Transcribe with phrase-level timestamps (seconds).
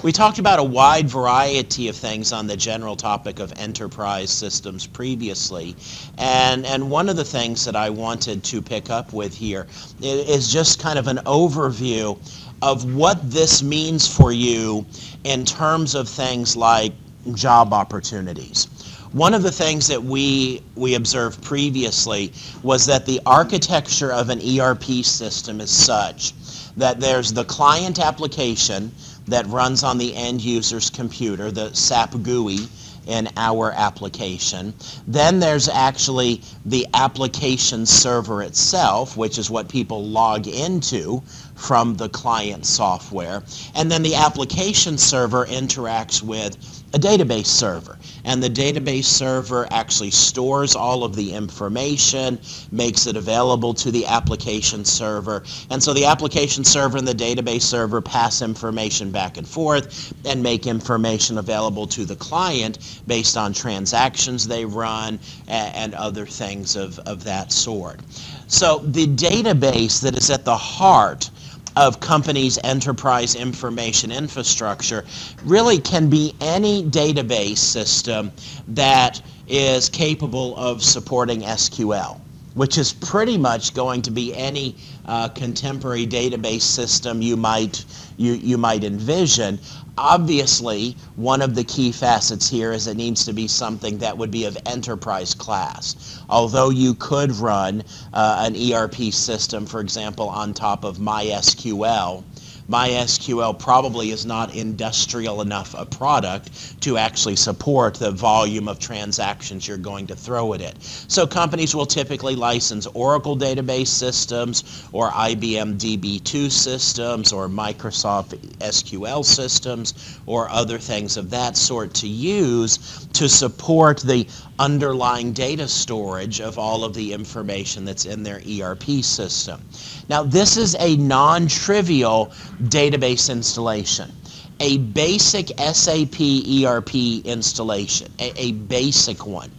[0.00, 4.86] We talked about a wide variety of things on the general topic of enterprise systems
[4.86, 5.74] previously.
[6.18, 9.66] And, and one of the things that I wanted to pick up with here
[10.00, 12.16] is just kind of an overview
[12.62, 14.86] of what this means for you
[15.24, 16.92] in terms of things like
[17.34, 18.66] job opportunities.
[19.10, 24.40] One of the things that we, we observed previously was that the architecture of an
[24.60, 26.34] ERP system is such
[26.76, 28.92] that there's the client application
[29.28, 32.68] that runs on the end user's computer, the SAP GUI
[33.08, 34.74] in our application.
[35.06, 41.22] Then there's actually the application server itself, which is what people log into
[41.54, 43.42] from the client software.
[43.74, 47.98] And then the application server interacts with a database server.
[48.24, 52.38] And the database server actually stores all of the information,
[52.70, 55.42] makes it available to the application server.
[55.70, 60.42] And so the application server and the database server pass information back and forth and
[60.42, 66.98] make information available to the client based on transactions they run and, other things of,
[67.00, 68.00] of that sort.
[68.46, 71.30] So the database that is at the heart
[71.76, 75.04] of companies' enterprise information infrastructure
[75.44, 78.32] really can be any database system
[78.68, 82.20] that is capable of supporting SQL
[82.54, 84.74] which is pretty much going to be any
[85.06, 87.84] uh, contemporary database system you might
[88.16, 89.60] you, you might envision.
[90.00, 94.30] Obviously, one of the key facets here is it needs to be something that would
[94.30, 96.22] be of enterprise class.
[96.30, 97.82] Although you could run
[98.12, 102.22] uh, an ERP system, for example, on top of MySQL,
[102.68, 109.66] MySQL probably is not industrial enough a product to actually support the volume of transactions
[109.66, 110.76] you're going to throw at it.
[110.82, 119.24] So companies will typically license Oracle database systems or IBM DB2 systems or Microsoft SQL
[119.24, 124.26] systems or other things of that sort to use to support the
[124.58, 129.62] underlying data storage of all of the information that's in their ERP system.
[130.08, 132.32] Now, this is a non-trivial
[132.64, 134.12] database installation.
[134.60, 139.50] A basic SAP ERP installation, a, a basic one,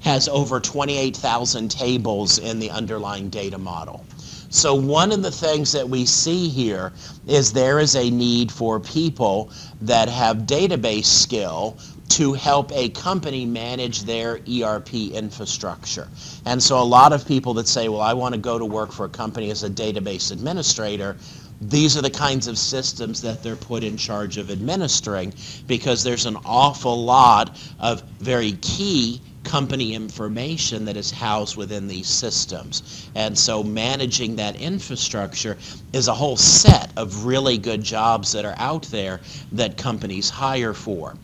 [0.00, 4.04] has over 28,000 tables in the underlying data model.
[4.50, 6.92] So one of the things that we see here
[7.26, 9.50] is there is a need for people
[9.82, 11.76] that have database skill
[12.10, 16.08] to help a company manage their ERP infrastructure.
[16.46, 18.90] And so a lot of people that say, well, I want to go to work
[18.90, 21.16] for a company as a database administrator,
[21.60, 25.32] these are the kinds of systems that they're put in charge of administering
[25.66, 32.06] because there's an awful lot of very key company information that is housed within these
[32.06, 33.10] systems.
[33.14, 35.56] And so managing that infrastructure
[35.92, 39.20] is a whole set of really good jobs that are out there
[39.52, 41.16] that companies hire for.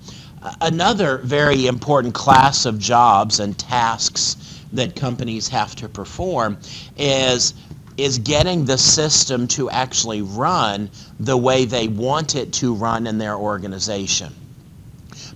[0.60, 4.36] Another very important class of jobs and tasks
[4.72, 6.58] that companies have to perform
[6.96, 7.54] is
[7.96, 10.90] is getting the system to actually run
[11.20, 14.34] the way they want it to run in their organization.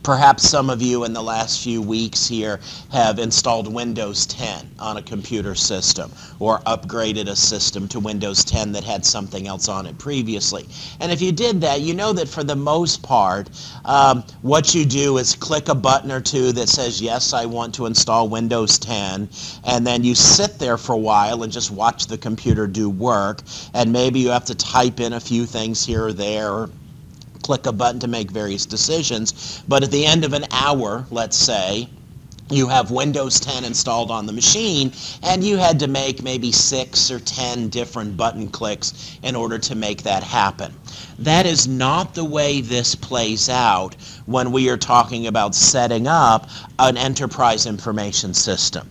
[0.03, 2.60] Perhaps some of you in the last few weeks here
[2.92, 8.72] have installed Windows 10 on a computer system or upgraded a system to Windows 10
[8.72, 10.66] that had something else on it previously.
[11.00, 13.50] And if you did that, you know that for the most part,
[13.84, 17.75] um, what you do is click a button or two that says, yes, I want
[17.76, 19.28] to install Windows 10,
[19.65, 23.42] and then you sit there for a while and just watch the computer do work,
[23.75, 26.70] and maybe you have to type in a few things here or there, or
[27.43, 29.62] click a button to make various decisions.
[29.69, 31.88] But at the end of an hour, let's say,
[32.50, 37.10] you have Windows 10 installed on the machine and you had to make maybe six
[37.10, 40.72] or ten different button clicks in order to make that happen.
[41.19, 46.48] That is not the way this plays out when we are talking about setting up
[46.78, 48.88] an enterprise information system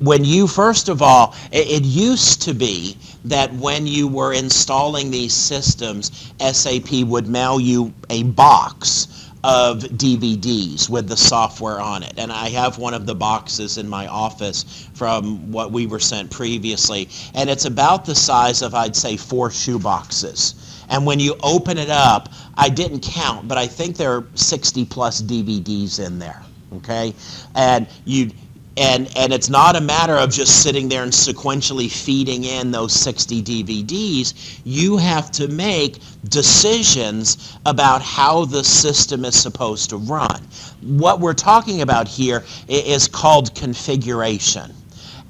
[0.00, 5.32] when you first of all it, used to be that when you were installing these
[5.32, 12.12] systems sap would mail you a box of dvds with the software on it.
[12.18, 16.30] And i have one of the boxes in my office from what we were sent
[16.30, 17.08] previously.
[17.34, 20.84] And it's about the size of i'd say four shoe boxes.
[20.90, 24.84] And when you open it up i didn't count but i think there are 60
[24.84, 26.42] plus dvds in there
[26.76, 27.14] okay?
[27.54, 28.30] And you
[28.76, 32.92] and and it's not a matter of just sitting there and sequentially feeding in those
[32.92, 40.42] 60 DVDs you have to make decisions about how the system is supposed to run.
[40.82, 44.72] What we're talking about here is called configuration.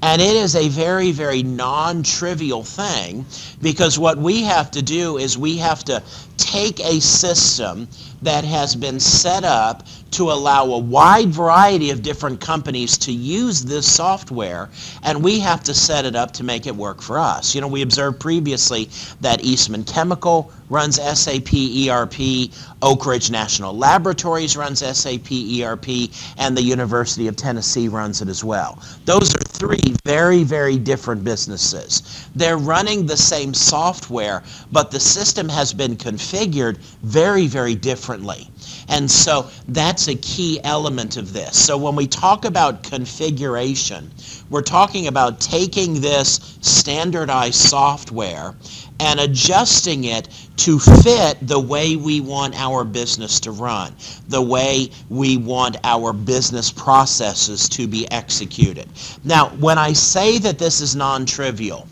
[0.03, 3.25] And it is a very, very non trivial thing
[3.61, 6.01] because what we have to do is we have to
[6.37, 7.87] take a system
[8.21, 13.63] that has been set up to allow a wide variety of different companies to use
[13.63, 14.69] this software,
[15.03, 17.55] and we have to set it up to make it work for us.
[17.55, 18.89] You know, we observed previously
[19.21, 22.49] that Eastman Chemical runs SAP ERP,
[22.81, 28.43] Oak Ridge National Laboratories runs SAP ERP, and the University of Tennessee runs it as
[28.43, 28.81] well.
[29.05, 32.29] Those are three very, very different businesses.
[32.35, 37.75] They're running the same software, but the system has been configured very, very
[38.11, 38.49] differently.
[38.89, 41.57] And so that's a key element of this.
[41.57, 44.11] So when we talk about configuration,
[44.49, 48.53] we're talking about taking this standardized software
[48.99, 50.27] and adjusting it
[50.57, 53.95] to fit the way we want our business to run,
[54.27, 58.89] the way we want our business processes to be executed.
[59.23, 61.87] Now, when I say that this is non trivial,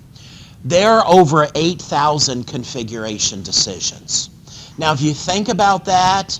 [0.65, 4.29] there are over 8,000 configuration decisions.
[4.79, 6.39] Now, if you think about that,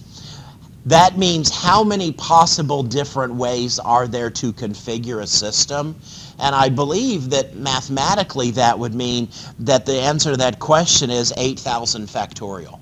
[0.86, 6.00] that means how many possible different ways are there to configure a system?
[6.40, 9.28] And I believe that mathematically that would mean
[9.60, 12.80] that the answer to that question is 8,000 factorial.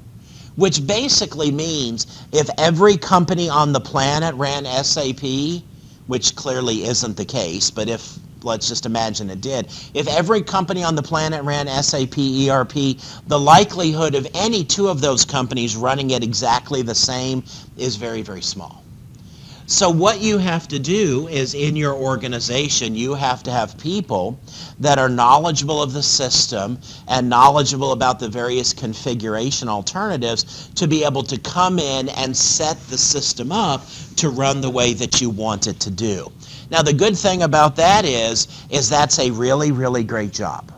[0.57, 5.63] Which basically means if every company on the planet ran SAP,
[6.05, 9.67] which clearly isn't the case, but if let's just imagine it did.
[9.93, 12.97] If every company on the planet ran SAP ERP,
[13.27, 17.43] the likelihood of any two of those companies running it exactly the same
[17.77, 18.83] is very, very small.
[19.69, 24.39] So what you have to do is in your organization, you have to have people
[24.79, 26.79] that are knowledgeable of the system
[27.09, 32.79] and knowledgeable about the various configuration alternatives to be able to come in and set
[32.87, 33.85] the system up
[34.15, 36.31] to run the way that you want it to do.
[36.69, 40.71] Now the good thing about that is is that's a really really great job.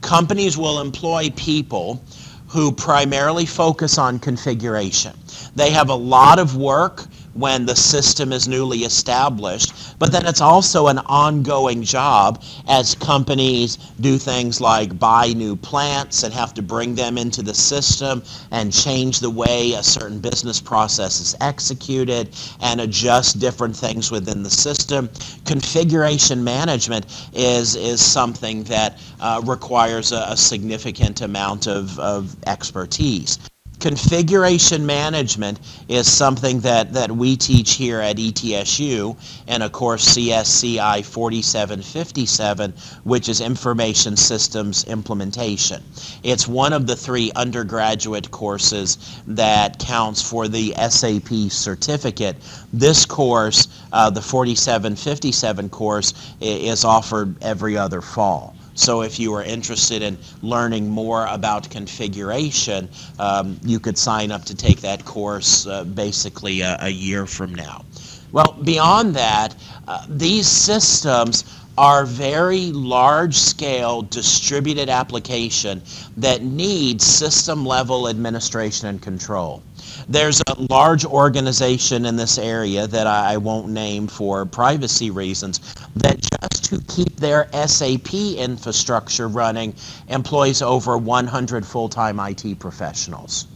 [0.00, 2.02] Companies will employ people
[2.48, 5.14] who primarily focus on configuration.
[5.54, 7.04] They have a lot of work
[7.34, 13.76] when the system is newly established, but then it's also an ongoing job as companies
[14.00, 18.72] do things like buy new plants and have to bring them into the system and
[18.72, 24.50] change the way a certain business process is executed and adjust different things within the
[24.50, 25.08] system.
[25.44, 33.38] Configuration management is, is something that uh, requires a, a significant amount of, of expertise
[33.80, 39.16] configuration management is something that, that we teach here at ETSU
[39.46, 42.72] and of course CSCI 4757
[43.04, 45.82] which is information systems implementation.
[46.22, 52.36] It's one of the three undergraduate courses that counts for the SAP certificate.
[52.72, 59.42] This course uh, the 4757 course is offered every other fall so if you are
[59.42, 62.88] interested in learning more about configuration,
[63.18, 67.54] um, you could sign up to take that course uh, basically a, a, year from
[67.54, 67.84] now.
[68.30, 71.44] Well, beyond that, uh, these systems
[71.78, 75.80] are very large scale distributed application
[76.16, 79.62] that need system level administration and control.
[80.08, 85.60] There's a large organization in this area that I won't name for privacy reasons
[85.96, 89.74] that just to keep their SAP infrastructure running
[90.08, 93.46] employs over 100 full-time IT professionals.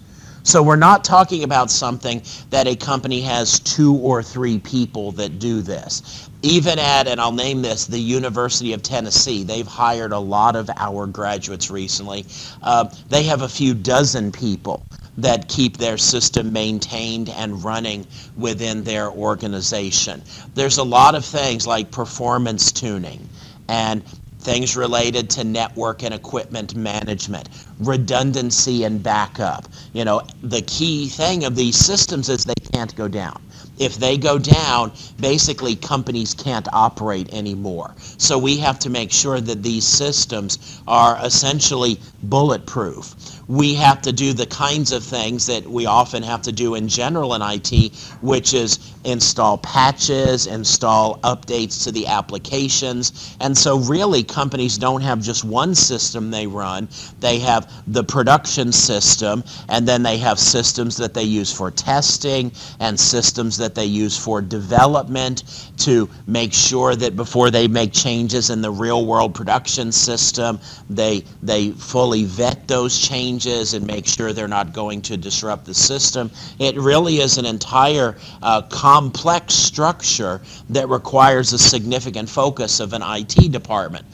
[0.44, 5.38] So we're not talking about something that a company has two or three people that
[5.38, 6.30] do this.
[6.40, 10.70] Even at, and I'll name this, the University of Tennessee, they've hired a lot of
[10.78, 12.24] our graduates recently.
[12.62, 14.82] Uh, they have a few dozen people
[15.18, 20.22] that keep their system maintained and running within their organization.
[20.54, 23.28] There's a lot of things like performance tuning
[23.68, 24.02] and
[24.42, 29.68] things related to network and equipment management, redundancy and backup.
[29.92, 33.40] You know, the key thing of these systems is they can't go down.
[33.78, 37.94] If they go down, basically companies can't operate anymore.
[38.18, 43.14] So we have to make sure that these systems are essentially bulletproof.
[43.48, 46.88] We have to do the kinds of things that we often have to do in
[46.88, 53.36] general in IT, which is install patches, install updates to the applications.
[53.40, 56.88] And so really companies don't have just one system they run.
[57.20, 62.52] They have the production system, and then they have systems that they use for testing
[62.80, 68.50] and systems that they use for development to make sure that before they make changes
[68.50, 73.31] in the real world production system, they, they fully vet those changes
[73.74, 76.30] and make sure they're not going to disrupt the system.
[76.58, 83.02] It really is an entire uh, complex structure that requires a significant focus of an
[83.02, 84.04] IT department.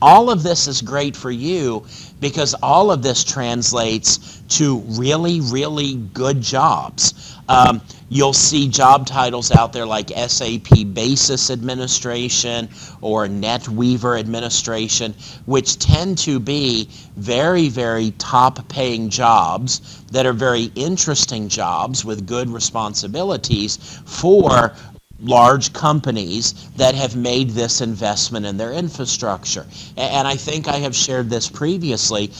[0.00, 1.84] All of this is great for you
[2.20, 7.34] because all of this translates to really, really good jobs.
[7.48, 12.68] Um, you'll see job titles out there like SAP Basis Administration
[13.00, 15.14] or NetWeaver Administration,
[15.46, 22.26] which tend to be very, very top paying jobs that are very interesting jobs with
[22.26, 24.72] good responsibilities for
[25.20, 29.66] large companies that have made this investment in their infrastructure.
[29.96, 32.30] And I think I have shared this previously.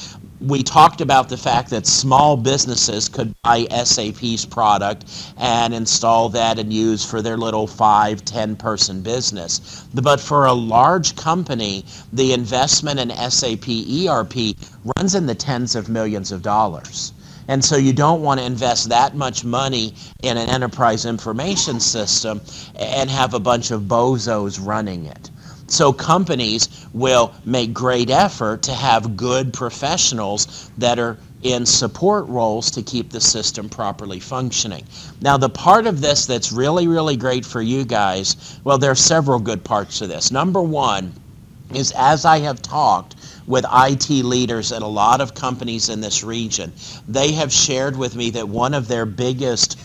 [0.40, 5.04] We talked about the fact that small businesses could buy SAP's product
[5.36, 9.84] and install that and use for their little five, ten person business.
[9.92, 14.54] But for a large company, the investment in SAP ERP
[14.96, 17.12] runs in the tens of millions of dollars.
[17.48, 22.40] And so you don't want to invest that much money in an enterprise information system
[22.76, 25.30] and have a bunch of bozos running it.
[25.68, 32.70] So companies will make great effort to have good professionals that are in support roles
[32.72, 34.84] to keep the system properly functioning.
[35.20, 38.96] Now, the part of this that's really, really great for you guys, well, there are
[38.96, 40.32] several good parts to this.
[40.32, 41.12] Number one
[41.74, 46.24] is as I have talked with IT leaders at a lot of companies in this
[46.24, 46.72] region.
[47.06, 49.78] They have shared with me that one of their biggest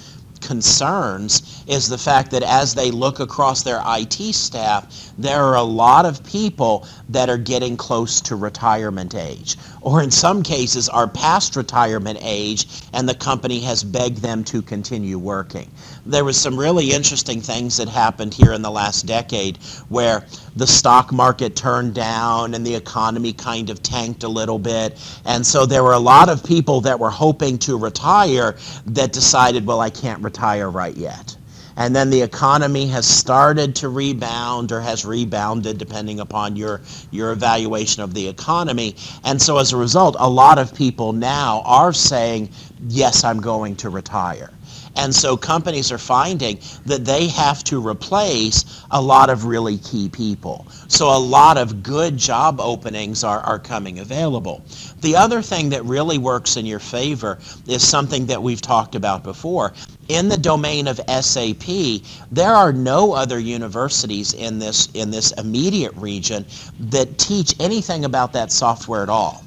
[0.43, 5.63] concerns is the fact that as they look across their IT staff, there are a
[5.63, 11.07] lot of people that are getting close to retirement age, or in some cases are
[11.07, 15.69] past retirement age, and the company has begged them to continue working.
[16.05, 19.55] There was some really interesting things that happened here in the last decade
[19.87, 24.99] where the stock market turned down and the economy kind of tanked a little bit.
[25.23, 28.57] And so there were a lot of people that were hoping to retire
[28.87, 31.37] that decided, well, I can't retire right yet.
[31.77, 36.81] And then the economy has started to rebound or has rebounded depending upon your
[37.11, 38.97] your evaluation of the economy.
[39.23, 42.49] And so as a result a lot of people now are saying
[42.89, 44.51] yes I'm going to retire
[44.95, 50.07] and so companies are finding that they have to replace a lot of really key
[50.09, 50.67] people.
[50.87, 54.63] So a lot of good job openings are, are coming available.
[55.01, 59.23] The other thing that really works in your favor is something that we've talked about
[59.23, 59.73] before.
[60.09, 65.95] In the domain of SAP, there are no other universities in this, in this immediate
[65.95, 66.45] region
[66.79, 69.43] that teach anything about that software at all.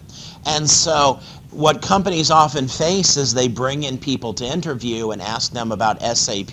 [0.47, 1.19] And so
[1.57, 6.03] what companies often face is they bring in people to interview and ask them about
[6.03, 6.53] SAP,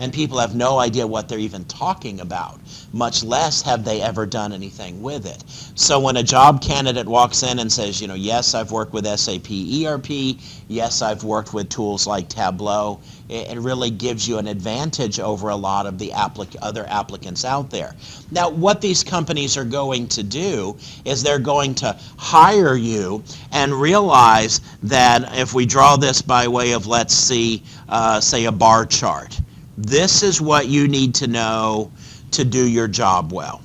[0.00, 2.58] and people have no idea what they're even talking about,
[2.92, 5.44] much less have they ever done anything with it.
[5.76, 9.06] So when a job candidate walks in and says, you know, yes, I've worked with
[9.06, 10.36] SAP ERP,
[10.66, 13.00] yes, I've worked with tools like Tableau,
[13.34, 17.70] it, really gives you an advantage over a lot of the applic other applicants out
[17.70, 17.94] there.
[18.30, 23.22] Now, what these companies are going to do is they're going to hire you
[23.52, 28.52] and realize that if we draw this by way of, let's see, uh, say a
[28.52, 29.40] bar chart,
[29.76, 31.90] this is what you need to know
[32.30, 33.62] to do your job well.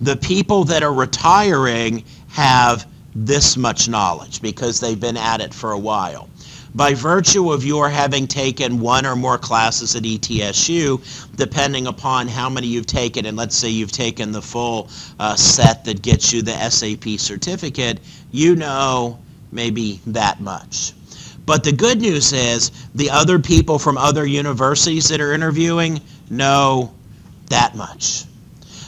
[0.00, 5.72] The people that are retiring have this much knowledge because they've been at it for
[5.72, 6.29] a while
[6.74, 12.48] by virtue of your having taken one or more classes at ETSU, depending upon how
[12.48, 16.42] many you've taken, and let's say you've taken the full uh, set that gets you
[16.42, 18.00] the SAP certificate,
[18.30, 19.18] you know
[19.52, 20.92] maybe that much.
[21.46, 26.94] But the good news is the other people from other universities that are interviewing know
[27.48, 28.24] that much.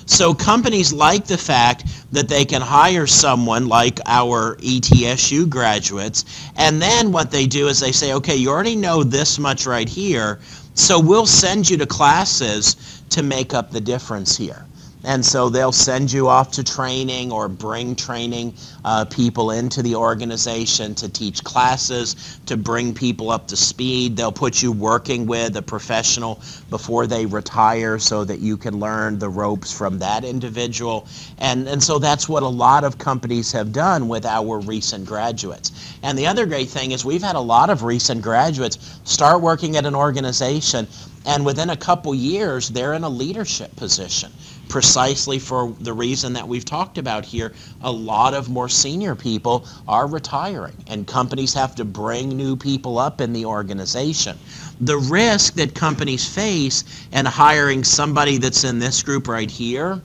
[0.07, 6.25] So companies like the fact that they can hire someone like our ETSU graduates,
[6.57, 9.89] and then what they do is they say, okay, you already know this much right
[9.89, 10.41] here,
[10.75, 14.67] so we'll send you to classes to make up the difference here.
[15.05, 18.55] And so they'll send you off to training or bring training
[18.85, 24.17] uh, people into the organization to teach classes, to bring people up to speed.
[24.17, 26.41] They'll put you working with a professional
[26.71, 31.09] before they retire so that you can learn the ropes from that individual.
[31.39, 35.73] And, and so that's what a lot of companies have done with our recent graduates.
[36.03, 39.77] And the other great thing is we've had a lot of recent graduates start working
[39.77, 40.87] at an organization
[41.27, 44.33] and within a couple years they're in a leadership position
[44.73, 47.53] precisely for the reason that we've talked about here.
[47.83, 52.99] A lot of more senior people are retiring, and companies have to bring new people
[52.99, 54.39] up in the organization.
[54.81, 60.01] The risk that companies face in hiring somebody that's in this group right here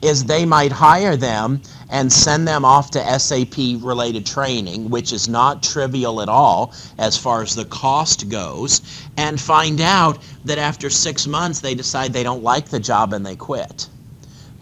[0.00, 5.28] is they might hire them and send them off to SAP related training, which is
[5.28, 8.80] not trivial at all as far as the cost goes,
[9.18, 13.26] and find out that after six months they decide they don't like the job and
[13.26, 13.88] they quit.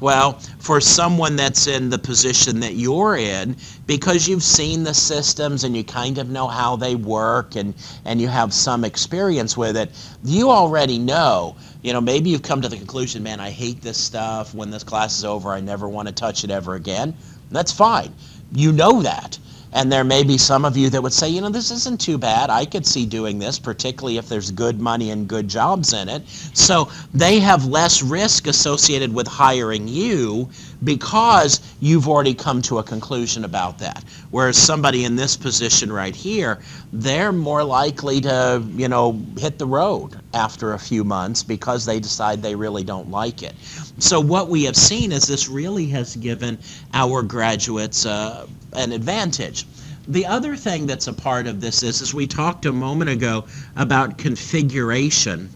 [0.01, 5.65] Well, for someone that's in the position that you're in, because you've seen the systems
[5.65, 7.75] and you kind of know how they work and,
[8.05, 9.91] and you have some experience with it,
[10.25, 11.57] you already know.
[11.83, 14.55] You know, maybe you've come to the conclusion, man, I hate this stuff.
[14.55, 17.15] When this class is over, I never want to touch it ever again.
[17.51, 18.13] That's fine.
[18.53, 19.39] You know that.
[19.75, 22.17] And there may be some of you that would say, you know, this isn't too
[22.17, 22.49] bad.
[22.49, 26.29] I could see doing this, particularly if there's good money and good jobs in it.
[26.29, 30.49] So they have less risk associated with hiring you
[30.85, 34.05] because you've already come to a conclusion about that.
[34.31, 36.61] Whereas somebody in this position right here,
[36.93, 41.99] they're more likely to, you know, hit the road after a few months because they
[41.99, 43.55] decide they really don't like it.
[43.99, 46.59] So what we have seen is this really has given
[46.93, 49.67] our graduates uh, an advantage.
[50.07, 53.45] The other thing that's a part of this is, as we talked a moment ago
[53.77, 55.49] about configuration,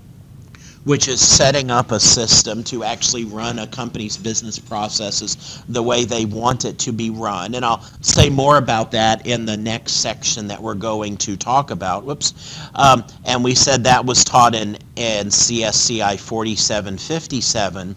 [0.85, 6.07] which is setting up a system to actually run a company's business processes the way
[6.07, 7.55] they want it to be run.
[7.55, 11.71] And I'll say more about that in the next section that we're going to talk
[11.71, 12.05] about.
[12.05, 12.59] Whoops.
[12.75, 17.95] Um, and we said that was taught in, in CSCI 4757.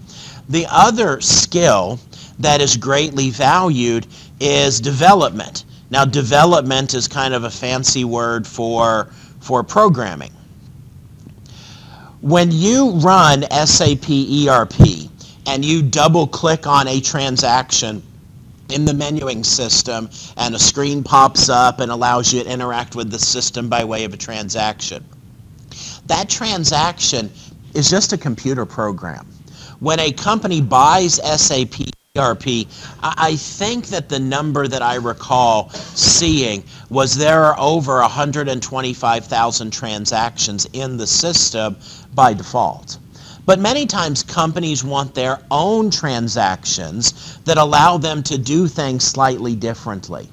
[0.49, 1.97] The other skill
[2.39, 4.05] that is greatly valued
[4.41, 5.65] is development.
[5.91, 10.31] Now, development is kind of a fancy word for, for programming.
[12.21, 15.09] When you run SAP ERP
[15.45, 18.01] and you double click on a transaction
[18.69, 23.11] in the menuing system and a screen pops up and allows you to interact with
[23.11, 25.03] the system by way of a transaction,
[26.07, 27.29] that transaction
[27.73, 29.27] is just a computer program.
[29.79, 32.67] When a company buys SAP ERP,
[33.01, 40.67] I think that the number that I recall seeing was there are over 125,000 transactions
[40.73, 41.77] in the system
[42.13, 42.97] by default.
[43.45, 49.55] But many times companies want their own transactions that allow them to do things slightly
[49.55, 50.27] differently.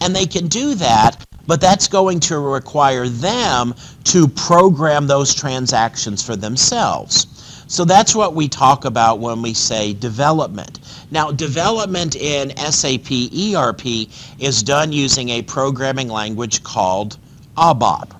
[0.00, 3.74] And they can do that, but that's going to require them
[4.04, 7.26] to program those transactions for themselves.
[7.70, 10.80] So that's what we talk about when we say development.
[11.12, 14.08] Now, development in SAP ERP
[14.40, 17.16] is done using a programming language called
[17.56, 18.10] ABAP.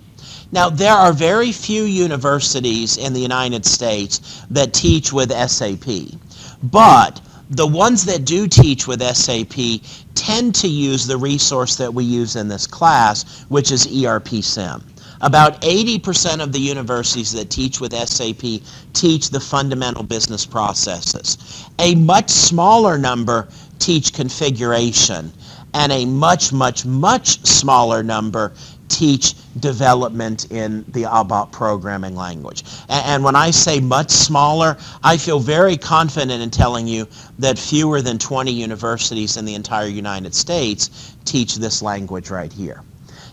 [0.53, 6.17] Now, there are very few universities in the United States that teach with SAP,
[6.63, 9.83] but the ones that do teach with SAP
[10.15, 14.81] tend to use the resource that we use in this class, which is ERP Sim.
[15.23, 18.63] About 80% of the universities that teach with SAP
[18.95, 21.67] teach the fundamental business processes.
[21.79, 25.33] A much smaller number teach configuration,
[25.75, 28.53] and a much, much, much smaller number
[28.89, 32.65] teach development in the ABAP programming language.
[32.89, 37.07] And when I say much smaller, I feel very confident in telling you
[37.39, 42.83] that fewer than 20 universities in the entire United States teach this language right here.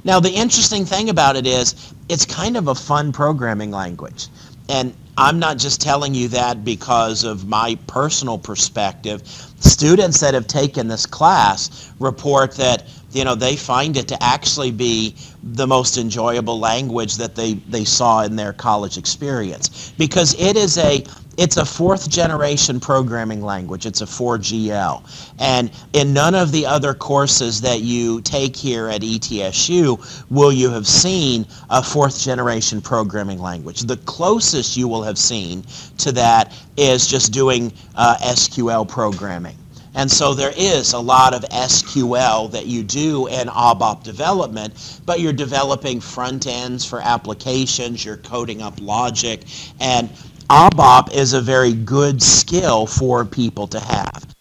[0.08, 4.30] Now, the interesting thing about it is it's kind of a fun programming language.
[4.70, 9.22] And I'm not just telling you that because of my personal perspective.
[9.60, 12.84] Students that have taken this class report that
[13.18, 17.84] you know they find it to actually be the most enjoyable language that they, they
[17.84, 21.04] saw in their college experience because it is a
[21.38, 23.86] it's a fourth generation programming language.
[23.86, 25.04] It's a 4GL.
[25.40, 30.72] And in none of the other courses that you take here at ETSU will you
[30.72, 33.82] have seen a fourth generation programming language.
[33.82, 35.64] The closest you will have seen
[36.00, 39.58] to that is just doing uh, SQL programming.
[39.98, 45.20] And so there is a lot of SQL that you do in ABAP development, but
[45.20, 49.42] you're developing front ends for applications, you're coding up logic,
[49.80, 50.08] and
[50.52, 54.36] ABAP is a very good skill for people to have.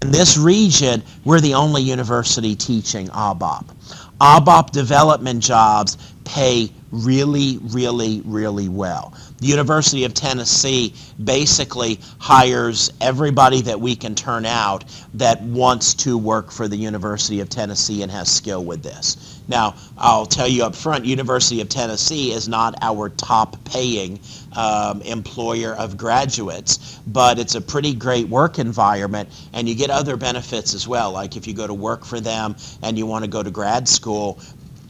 [0.00, 3.66] In this region, we're the only university teaching ABAP.
[4.20, 9.12] ABAP development jobs pay really, really, really well.
[9.40, 16.16] The University of Tennessee basically hires everybody that we can turn out that wants to
[16.16, 19.40] work for the University of Tennessee and has skill with this.
[19.48, 24.20] Now, I'll tell you up front, University of Tennessee is not our top paying
[24.56, 30.16] um, employer of graduates, but it's a pretty great work environment and you get other
[30.16, 31.12] benefits as well.
[31.12, 33.88] Like if you go to work for them and you want to go to grad
[33.88, 34.38] school,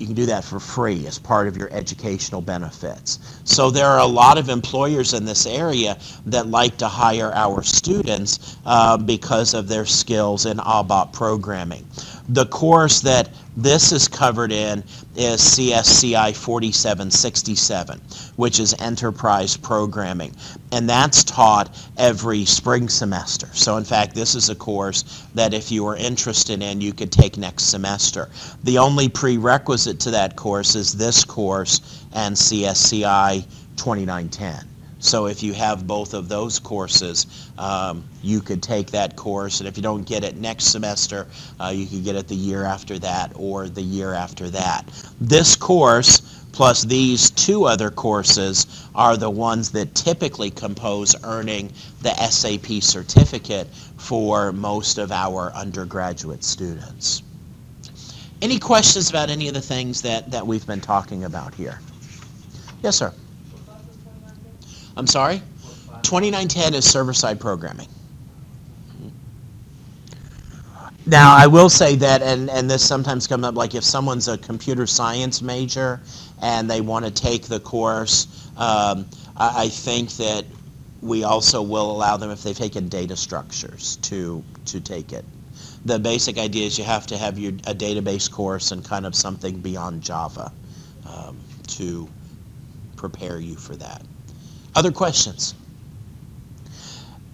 [0.00, 3.40] you can do that for free as part of your educational benefits.
[3.44, 7.62] So there are a lot of employers in this area that like to hire our
[7.62, 11.86] students uh, because of their skills in ABAP programming.
[12.30, 13.28] The course that
[13.62, 14.82] this is covered in
[15.16, 18.00] is CSCI 4767,
[18.36, 20.34] which is enterprise programming.
[20.72, 23.48] And that's taught every spring semester.
[23.52, 27.12] So in fact, this is a course that if you are interested in, you could
[27.12, 28.30] take next semester.
[28.64, 33.44] The only prerequisite to that course is this course and CSCI
[33.76, 34.69] 2910.
[35.00, 39.66] So if you have both of those courses, um, you could take that course, and
[39.66, 41.26] if you don't get it next semester,
[41.58, 44.84] uh, you could get it the year after that or the year after that.
[45.20, 52.14] This course plus these two other courses are the ones that typically compose earning the
[52.28, 57.22] SAP certificate for most of our undergraduate students.
[58.42, 61.80] Any questions about any of the things that, that we've been talking about here?
[62.82, 63.12] Yes, sir.
[64.96, 65.42] I'm sorry?
[66.02, 67.88] 2910 is server-side programming.
[71.06, 74.38] Now, I will say that, and, and this sometimes comes up, like if someone's a
[74.38, 76.00] computer science major
[76.42, 80.44] and they want to take the course, um, I, I think that
[81.00, 85.24] we also will allow them, if they've taken data structures, to, to take it.
[85.86, 89.14] The basic idea is you have to have your, a database course and kind of
[89.14, 90.52] something beyond Java
[91.08, 92.06] um, to
[92.96, 94.02] prepare you for that.
[94.74, 95.54] Other questions?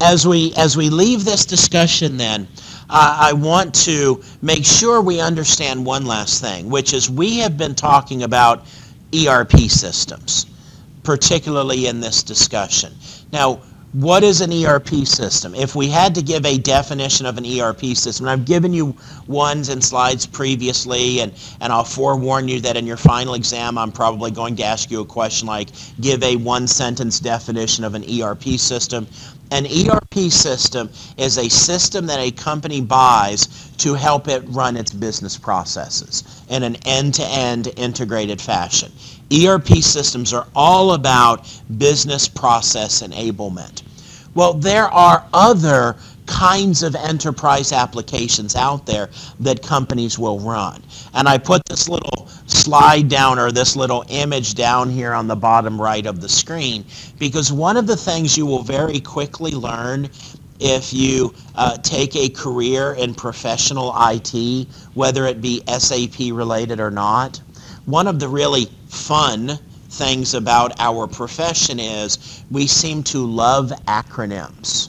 [0.00, 2.48] As we, as we leave this discussion then,
[2.88, 7.56] uh, I want to make sure we understand one last thing, which is we have
[7.56, 8.66] been talking about
[9.14, 10.46] ERP systems,
[11.02, 12.92] particularly in this discussion.
[13.32, 13.60] Now,
[13.96, 15.54] what is an ERP system?
[15.54, 18.94] If we had to give a definition of an ERP system, I've given you
[19.26, 21.32] ones and slides previously, and,
[21.62, 25.00] and I'll forewarn you that in your final exam, I'm probably going to ask you
[25.00, 29.06] a question like, give a one-sentence definition of an ERP system.
[29.50, 34.92] An ERP system is a system that a company buys to help it run its
[34.92, 38.92] business processes in an end-to-end -end integrated fashion.
[39.32, 41.46] ERP systems are all about
[41.78, 43.82] business process enablement.
[44.34, 49.08] Well, there are other kinds of enterprise applications out there
[49.40, 50.82] that companies will run.
[51.14, 55.36] And I put this little slide down or this little image down here on the
[55.36, 56.84] bottom right of the screen
[57.18, 60.10] because one of the things you will very quickly learn
[60.58, 66.90] if you uh, take a career in professional IT, whether it be SAP related or
[66.90, 67.40] not,
[67.84, 69.58] one of the really fun
[69.90, 74.88] things about our profession is we seem to love acronyms.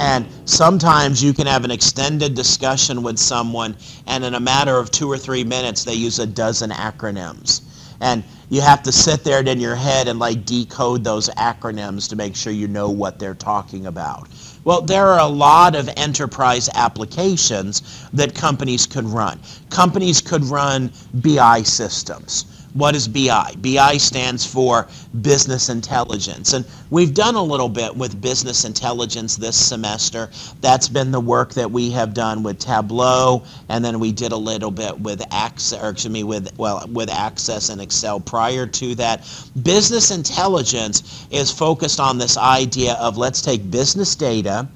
[0.00, 3.76] And sometimes you can have an extended discussion with someone,
[4.06, 7.62] and in a matter of two or three minutes, they use a dozen acronyms.
[8.00, 12.16] And you have to sit there in your head and like decode those acronyms to
[12.16, 14.28] make sure you know what they're talking about.
[14.64, 19.40] Well, there are a lot of enterprise applications that companies could run.
[19.70, 22.61] Companies could run BI systems.
[22.74, 23.54] What is BI?
[23.58, 24.88] BI stands for
[25.20, 26.54] Business Intelligence.
[26.54, 30.30] And we've done a little bit with Business Intelligence this semester.
[30.62, 34.36] That's been the work that we have done with Tableau, and then we did a
[34.36, 38.94] little bit with Access, or excuse me, with, well, with Access and Excel prior to
[38.94, 39.20] that.
[39.62, 44.66] Business Intelligence is focused on this idea of let's take business data,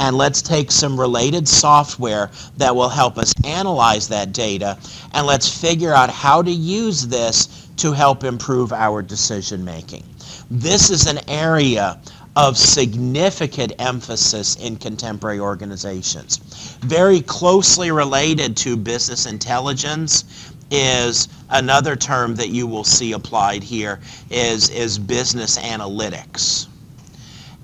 [0.00, 4.78] and let's take some related software that will help us analyze that data
[5.12, 10.04] and let's figure out how to use this to help improve our decision making.
[10.50, 11.98] This is an area
[12.36, 16.38] of significant emphasis in contemporary organizations.
[16.80, 20.24] Very closely related to business intelligence
[20.70, 26.66] is another term that you will see applied here is, is business analytics.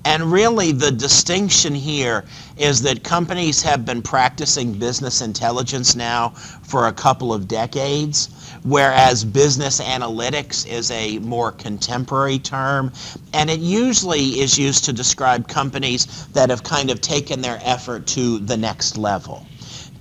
[0.03, 2.25] And really the distinction here
[2.57, 8.29] is that companies have been practicing business intelligence now for a couple of decades,
[8.63, 12.91] whereas business analytics is a more contemporary term.
[13.33, 18.07] And it usually is used to describe companies that have kind of taken their effort
[18.07, 19.45] to the next level.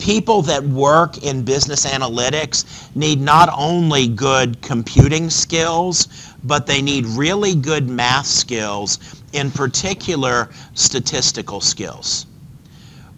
[0.00, 6.08] People that work in business analytics need not only good computing skills,
[6.42, 8.98] but they need really good math skills,
[9.32, 12.26] in particular statistical skills.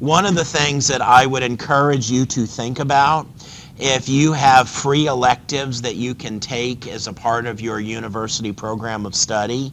[0.01, 3.27] One of the things that I would encourage you to think about
[3.79, 8.53] if you have free electives that you can take as a part of your university
[8.53, 9.73] program of study,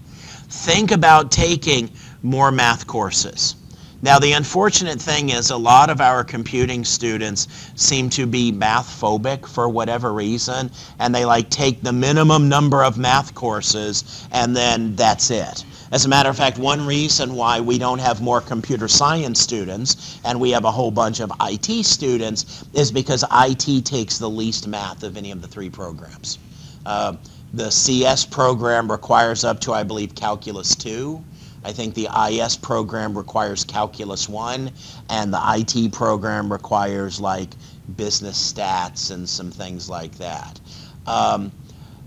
[0.50, 1.89] think about taking
[2.24, 3.56] more math courses.
[4.02, 8.88] Now, the unfortunate thing is a lot of our computing students seem to be math
[8.88, 14.56] phobic for whatever reason, and they like take the minimum number of math courses and
[14.56, 15.66] then that's it.
[15.92, 20.22] As a matter of fact, one reason why we don't have more computer science students
[20.24, 24.66] and we have a whole bunch of IT students is because IT takes the least
[24.66, 26.40] math of any of the three programs.
[26.86, 27.16] Uh,
[27.54, 31.22] the CS program requires up to, I believe, Calculus 2
[31.63, 34.72] I think the IS program requires Calculus 1,
[35.10, 37.50] and the IT program requires like
[37.98, 40.60] business stats and some things like that.
[41.06, 41.52] Um,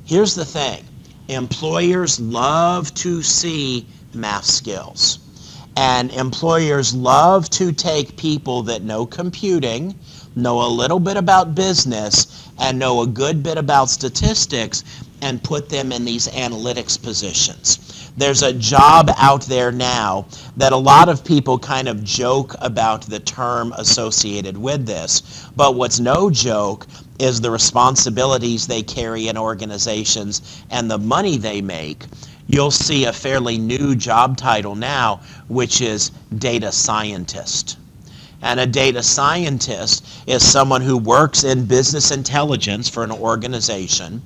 [0.04, 0.84] here's the thing.
[1.28, 5.18] Employers love to see math skills.
[5.76, 9.94] And employers love to take people that know computing,
[10.34, 14.84] know a little bit about business, and know a good bit about statistics,
[15.20, 20.76] and put them in these analytics positions there's a job out there now that a
[20.76, 25.48] lot of people kind of joke about the term associated with this.
[25.56, 26.86] But what's no joke
[27.18, 32.06] is the responsibilities they carry in organizations and the money they make.
[32.46, 37.78] You'll see a fairly new job title now, which is data scientist.
[38.42, 44.20] And a data scientist is someone who works in business intelligence for an organization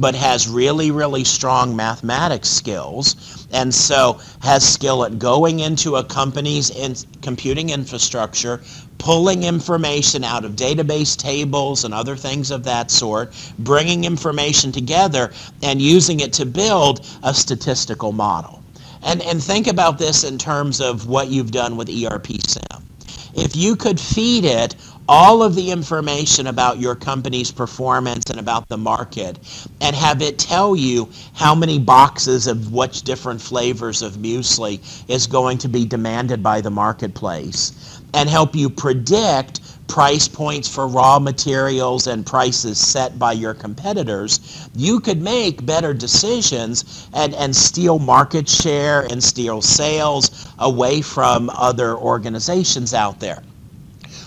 [0.00, 6.04] but has really, really strong mathematics skills, and so has skill at going into a
[6.04, 8.62] company's in computing infrastructure,
[8.96, 15.30] pulling information out of database tables and other things of that sort, bringing information together,
[15.62, 18.62] and using it to build a statistical model.
[19.02, 22.86] And, and think about this in terms of what you've done with ERP SIM.
[23.34, 24.74] If you could feed it
[25.12, 29.40] all of the information about your company's performance and about the market
[29.80, 34.78] and have it tell you how many boxes of which different flavors of muesli
[35.10, 40.86] is going to be demanded by the marketplace and help you predict price points for
[40.86, 47.56] raw materials and prices set by your competitors, you could make better decisions and, and
[47.56, 53.42] steal market share and steal sales away from other organizations out there.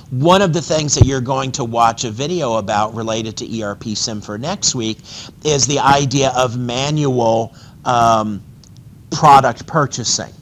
[0.09, 3.83] One of the things that you're going to watch a video about related to ERP
[3.95, 4.99] Sim for next week
[5.43, 7.53] is the idea of manual
[7.85, 8.41] um,
[9.11, 10.33] product purchasing.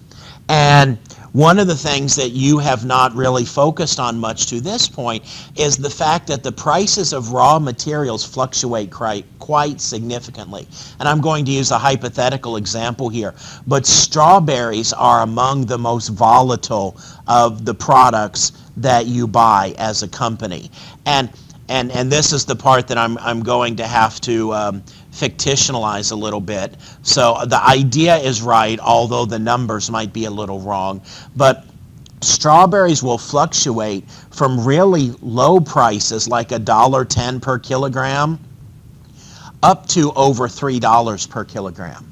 [0.50, 0.98] And
[1.34, 5.24] one of the things that you have not really focused on much to this point
[5.56, 10.68] is the fact that the prices of raw materials fluctuate quite, quite significantly.
[11.00, 13.34] And I'm going to use a hypothetical example here,
[13.66, 16.98] but strawberries are among the most volatile
[17.28, 20.72] of the products that you buy as a company.
[21.06, 21.30] And
[21.70, 26.12] and and this is the part that I'm I'm going to have to um, fictionalize
[26.12, 26.76] a little bit.
[27.02, 31.02] So the idea is right, although the numbers might be a little wrong.
[31.36, 31.66] But
[32.22, 38.38] strawberries will fluctuate from really low prices, like a dollar ten per kilogram,
[39.64, 42.12] up to over three dollars per kilogram.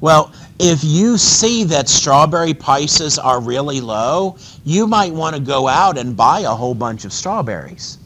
[0.00, 5.68] Well, if you see that strawberry prices are really low, you might want to go
[5.68, 7.98] out and buy a whole bunch of strawberries.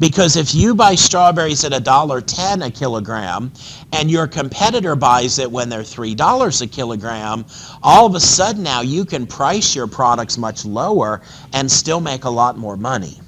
[0.00, 3.52] Because if you buy strawberries at $1.10 a kilogram
[3.92, 7.44] and your competitor buys it when they're $3 a kilogram,
[7.82, 11.20] all of a sudden now you can price your products much lower
[11.52, 13.20] and still make a lot more money.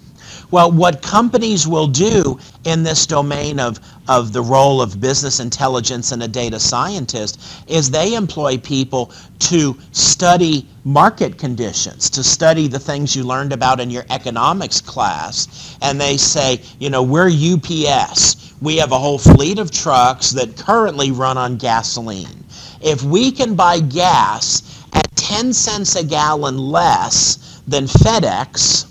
[0.52, 6.10] Well, what companies will do in this domain of, of the role of business intelligence
[6.10, 12.78] and a data scientist is they employ people to study market conditions, to study the
[12.78, 15.78] things you learned about in your economics class.
[15.80, 18.52] And they say, you know, we're UPS.
[18.60, 22.44] We have a whole fleet of trucks that currently run on gasoline.
[22.80, 28.86] If we can buy gas at 10 cents a gallon less than FedEx,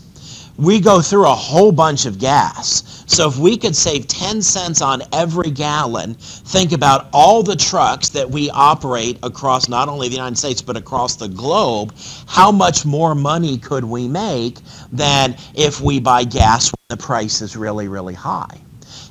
[0.58, 2.99] we go through a whole bunch of gas.
[3.10, 8.10] So if we could save 10 cents on every gallon, think about all the trucks
[8.10, 11.92] that we operate across not only the United States but across the globe,
[12.28, 14.60] how much more money could we make
[14.92, 18.62] than if we buy gas when the price is really, really high?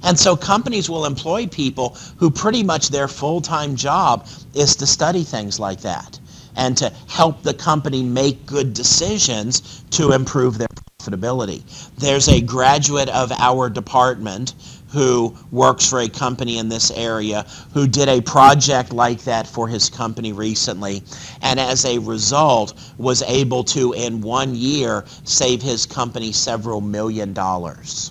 [0.04, 5.24] And so companies will employ people who pretty much their full-time job is to study
[5.24, 6.17] things like that
[6.58, 10.66] and to help the company make good decisions to improve their
[11.00, 11.62] profitability.
[11.96, 14.54] There's a graduate of our department
[14.88, 19.68] who works for a company in this area who did a project like that for
[19.68, 21.02] his company recently
[21.42, 27.32] and as a result was able to in one year save his company several million
[27.32, 28.10] dollars.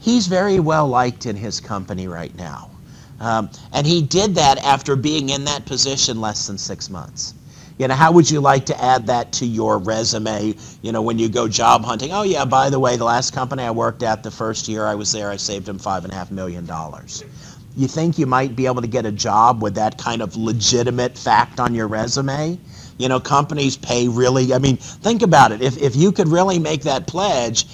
[0.00, 2.70] He's very well liked in his company right now.
[3.20, 7.34] Um, and he did that after being in that position less than six months.
[7.80, 11.18] You know, how would you like to add that to your resume, you know, when
[11.18, 12.12] you go job hunting?
[12.12, 14.94] Oh, yeah, by the way, the last company I worked at, the first year I
[14.94, 16.68] was there, I saved them $5.5 million.
[17.78, 21.16] You think you might be able to get a job with that kind of legitimate
[21.16, 22.58] fact on your resume?
[22.98, 25.62] You know, companies pay really, I mean, think about it.
[25.62, 27.64] If, if you could really make that pledge,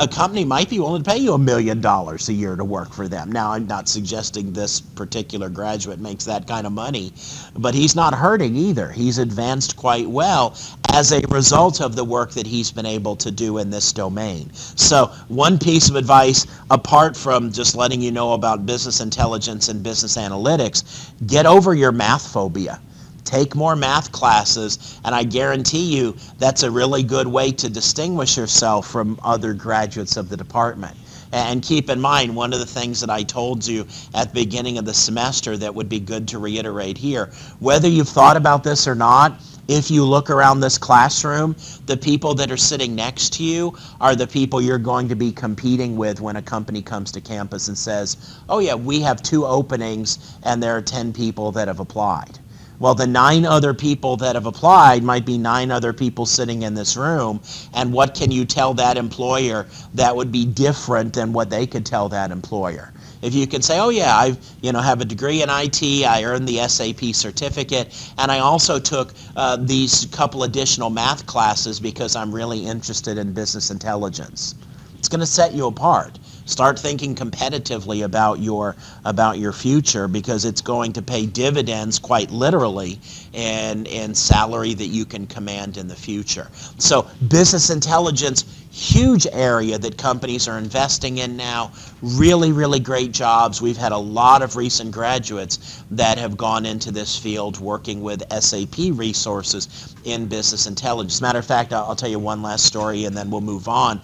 [0.00, 2.92] a company might be willing to pay you a million dollars a year to work
[2.92, 3.32] for them.
[3.32, 7.12] Now, I'm not suggesting this particular graduate makes that kind of money,
[7.56, 8.92] but he's not hurting either.
[8.92, 10.56] He's advanced quite well
[10.92, 14.50] as a result of the work that he's been able to do in this domain.
[14.54, 19.82] So, one piece of advice, apart from just letting you know about business intelligence and
[19.82, 22.80] business analytics, get over your math phobia
[23.28, 28.38] take more math classes, and I guarantee you that's a really good way to distinguish
[28.38, 30.96] yourself from other graduates of the department.
[31.30, 34.78] And keep in mind, one of the things that I told you at the beginning
[34.78, 37.26] of the semester that would be good to reiterate here,
[37.60, 39.38] whether you've thought about this or not,
[39.68, 44.16] if you look around this classroom, the people that are sitting next to you are
[44.16, 47.76] the people you're going to be competing with when a company comes to campus and
[47.76, 52.38] says, oh yeah, we have two openings and there are 10 people that have applied.
[52.80, 56.74] Well, the nine other people that have applied might be nine other people sitting in
[56.74, 57.40] this room.
[57.74, 61.86] And what can you tell that employer that would be different than what they could
[61.86, 62.92] tell that employer?
[63.22, 66.22] If you can say, oh yeah, I you know have a degree in IT, I
[66.24, 72.14] earned the SAP certificate, and I also took uh, these couple additional math classes because
[72.14, 74.54] I'm really interested in business intelligence.
[74.98, 76.18] It's going to set you apart.
[76.48, 82.30] Start thinking competitively about your about your future because it's going to pay dividends quite
[82.30, 82.98] literally
[83.34, 86.48] in in salary that you can command in the future.
[86.78, 91.72] So business intelligence huge area that companies are investing in now.
[92.02, 93.60] Really, really great jobs.
[93.60, 98.22] We've had a lot of recent graduates that have gone into this field working with
[98.30, 101.20] SAP resources in business intelligence.
[101.20, 104.00] Matter of fact, I'll tell you one last story and then we'll move on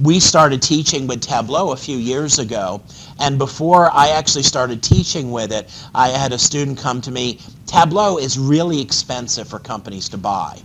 [0.00, 2.82] we started teaching with Tableau a few years ago.
[3.20, 7.38] And before I actually started teaching with it, I had a student come to me,
[7.66, 10.60] Tableau is really expensive for companies to buy.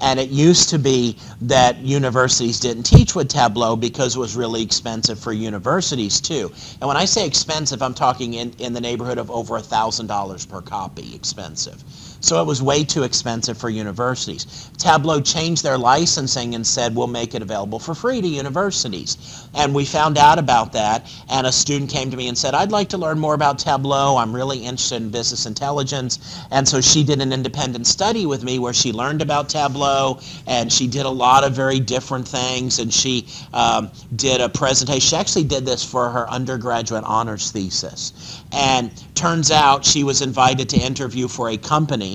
[0.00, 4.62] And it used to be that universities didn't teach with Tableau because it was really
[4.62, 6.50] expensive for universities too.
[6.80, 10.60] And when I say expensive, I'm talking in, in the neighborhood of over $1,000 per
[10.60, 11.84] copy expensive.
[12.22, 14.70] So it was way too expensive for universities.
[14.78, 19.48] Tableau changed their licensing and said, we'll make it available for free to universities.
[19.54, 22.70] And we found out about that, and a student came to me and said, I'd
[22.70, 24.16] like to learn more about Tableau.
[24.16, 26.38] I'm really interested in business intelligence.
[26.52, 30.72] And so she did an independent study with me where she learned about Tableau, and
[30.72, 35.00] she did a lot of very different things, and she um, did a presentation.
[35.00, 38.42] She actually did this for her undergraduate honors thesis.
[38.52, 42.11] And turns out she was invited to interview for a company,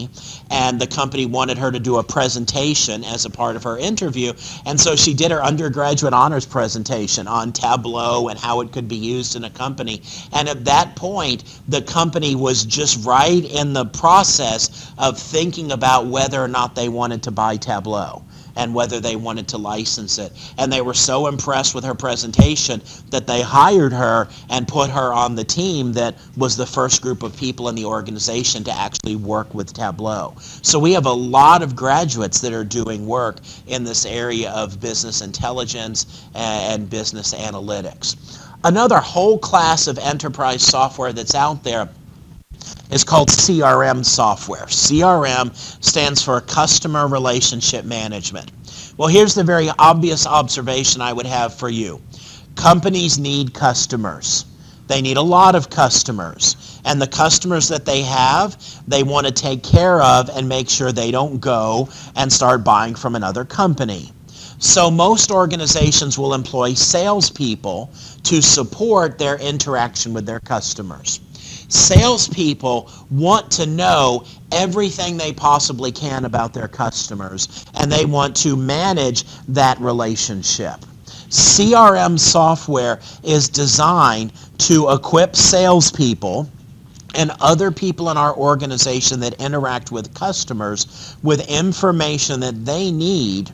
[0.52, 4.34] and the company wanted her to do a presentation as a part of her interview.
[4.66, 8.98] And so she did her undergraduate honors presentation on Tableau and how it could be
[8.98, 10.02] used in a company.
[10.34, 16.08] And at that point, the company was just right in the process of thinking about
[16.08, 18.24] whether or not they wanted to buy Tableau
[18.58, 20.34] and whether they wanted to license it.
[20.58, 25.14] And they were so impressed with her presentation that they hired her and put her
[25.14, 29.16] on the team that was the first group of people in the organization to actually
[29.16, 30.34] work with Tableau.
[30.40, 34.82] So we have a lot of graduates that are doing work in this area of
[34.82, 38.44] business intelligence and business analytics.
[38.64, 41.88] Another whole class of enterprise software that's out there
[42.92, 44.66] is called CRM software.
[44.66, 48.52] CRM stands for Customer Relationship Management.
[48.98, 52.02] Well, here's the very obvious observation I would have for you.
[52.56, 54.46] Companies need customers.
[54.88, 56.80] They need a lot of customers.
[56.86, 60.92] And the customers that they have, they want to take care of and make sure
[60.92, 64.12] they don't go and start buying from another company.
[64.60, 67.92] So most organizations will employ salespeople
[68.24, 71.20] to support their interaction with their customers.
[71.70, 78.56] Salespeople want to know everything they possibly can about their customers, and they want to
[78.56, 80.80] manage that relationship.
[81.30, 86.50] CRM software is designed to equip salespeople
[87.16, 93.52] and other people in our organization that interact with customers with information that they need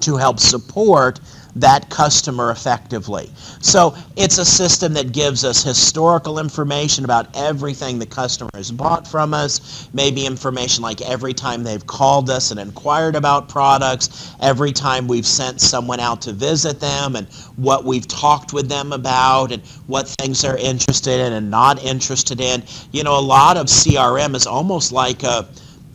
[0.00, 1.20] to help support
[1.56, 3.30] that customer effectively.
[3.60, 9.08] So it's a system that gives us historical information about everything the customer has bought
[9.08, 14.70] from us, maybe information like every time they've called us and inquired about products, every
[14.70, 19.50] time we've sent someone out to visit them, and what we've talked with them about,
[19.50, 22.62] and what things they're interested in and not interested in.
[22.92, 25.48] You know, a lot of CRM is almost like a,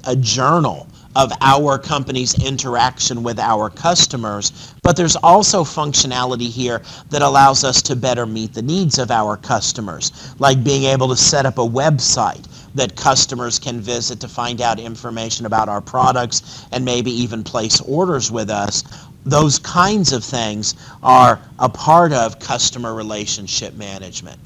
[0.05, 7.21] a journal of our company's interaction with our customers, but there's also functionality here that
[7.21, 11.45] allows us to better meet the needs of our customers, like being able to set
[11.45, 16.85] up a website that customers can visit to find out information about our products and
[16.85, 18.83] maybe even place orders with us.
[19.25, 24.39] Those kinds of things are a part of customer relationship management.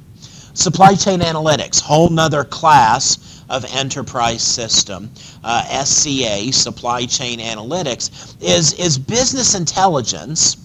[0.54, 5.10] Supply chain analytics, whole nother class of enterprise system,
[5.44, 10.58] uh, SCA, supply chain analytics, is, is business intelligence.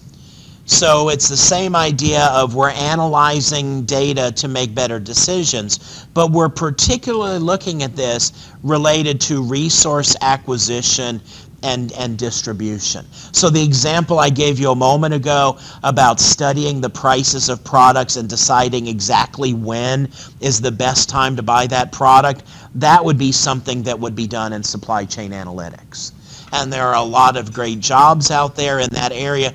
[0.65, 6.49] So it's the same idea of we're analyzing data to make better decisions, but we're
[6.49, 11.21] particularly looking at this related to resource acquisition
[11.63, 13.05] and, and distribution.
[13.11, 18.15] So the example I gave you a moment ago about studying the prices of products
[18.15, 20.09] and deciding exactly when
[20.39, 22.43] is the best time to buy that product,
[22.75, 26.13] that would be something that would be done in supply chain analytics.
[26.53, 29.53] And there are a lot of great jobs out there in that area.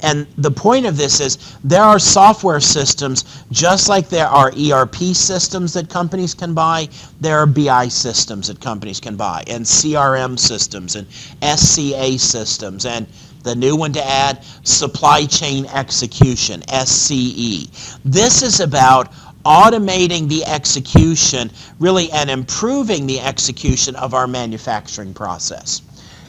[0.00, 4.96] And the point of this is there are software systems, just like there are ERP
[5.14, 6.88] systems that companies can buy,
[7.20, 11.06] there are BI systems that companies can buy, and CRM systems, and
[11.42, 13.06] SCA systems, and
[13.42, 17.98] the new one to add, supply chain execution, SCE.
[18.04, 19.12] This is about
[19.44, 25.80] automating the execution, really, and improving the execution of our manufacturing process.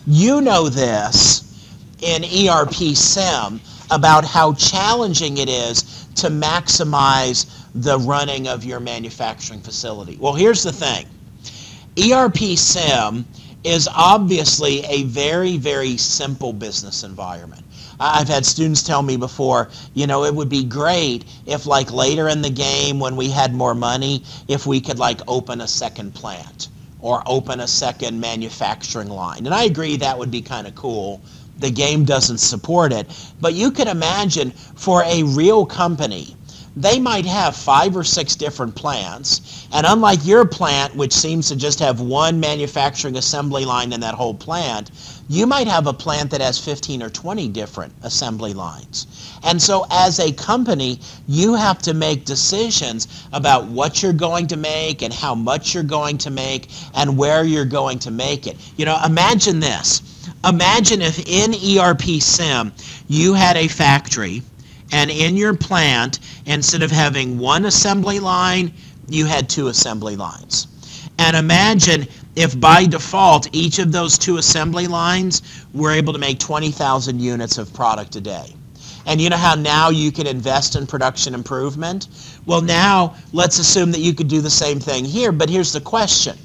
[0.06, 1.47] You know this
[2.02, 3.60] in ERP SIM
[3.92, 7.46] about how challenging it is to maximize
[7.76, 10.18] the running of your manufacturing facility.
[10.20, 11.06] Well, here's the thing.
[11.98, 13.26] ERP SIM
[13.64, 17.64] is obviously a very, very simple business environment.
[18.00, 22.30] I've had students tell me before, you know, it would be great if like later
[22.30, 26.14] in the game when we had more money, if we could like open a second
[26.14, 26.70] plant
[27.00, 29.46] or open a second manufacturing line.
[29.46, 31.22] And I agree that would be kind of cool.
[31.60, 33.08] The game doesn't support it.
[33.42, 36.38] But you can imagine for a real company
[36.78, 39.66] they might have five or six different plants.
[39.74, 44.14] And unlike your plant, which seems to just have one manufacturing assembly line in that
[44.14, 44.92] whole plant,
[45.28, 49.08] you might have a plant that has 15 or 20 different assembly lines.
[49.44, 54.58] And so as a company, you have to make decisions about what you're going to
[54.58, 58.56] make and how much you're going to make and where you're going to make it.
[58.78, 60.17] You know, imagine this.
[60.46, 62.72] Imagine if in ERP SIM
[63.08, 64.44] you had a factory
[64.92, 68.72] and in your plant, instead of having one assembly line,
[69.10, 70.68] you had two assembly lines.
[71.20, 75.42] And imagine if by default each of those two assembly lines
[75.74, 78.54] were able to make 20,000 units of product a day.
[79.06, 82.08] And you know how now you can invest in production improvement?
[82.46, 85.82] Well, now let's assume that you could do the same thing here, but here's the
[85.82, 86.38] question.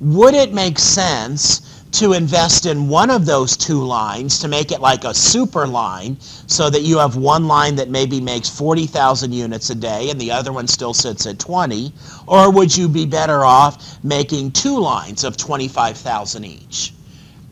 [0.00, 4.80] Would it make sense to invest in one of those two lines to make it
[4.80, 9.68] like a super line so that you have one line that maybe makes 40,000 units
[9.68, 11.92] a day and the other one still sits at 20?
[12.26, 16.94] Or would you be better off making two lines of 25,000 each?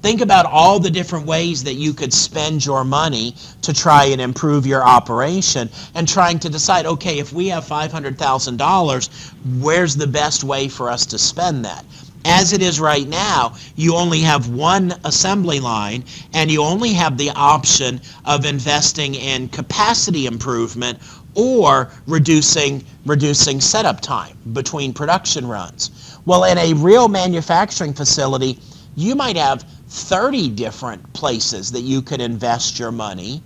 [0.03, 4.23] Think about all the different ways that you could spend your money to try and
[4.23, 10.43] improve your operation and trying to decide, okay, if we have $500,000, where's the best
[10.43, 11.85] way for us to spend that?
[12.25, 16.05] As it is right now, you only have one assembly line
[16.35, 20.99] and you only have the option of investing in capacity improvement
[21.35, 26.19] or reducing reducing setup time between production runs.
[26.27, 28.59] Well, in a real manufacturing facility,
[28.97, 33.43] you might have 30 different places that you could invest your money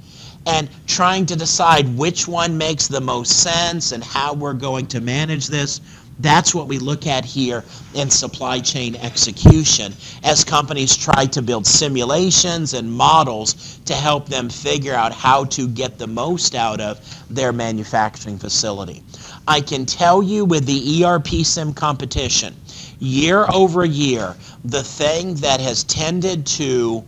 [0.47, 5.01] and trying to decide which one makes the most sense and how we're going to
[5.01, 5.81] manage this
[6.19, 9.93] that's what we look at here in supply chain execution
[10.23, 15.69] as companies try to build simulations and models to help them figure out how to
[15.69, 19.03] get the most out of their manufacturing facility.
[19.47, 22.55] I can tell you with the ERP sim competition,
[23.01, 27.05] year over year, the thing that has tended to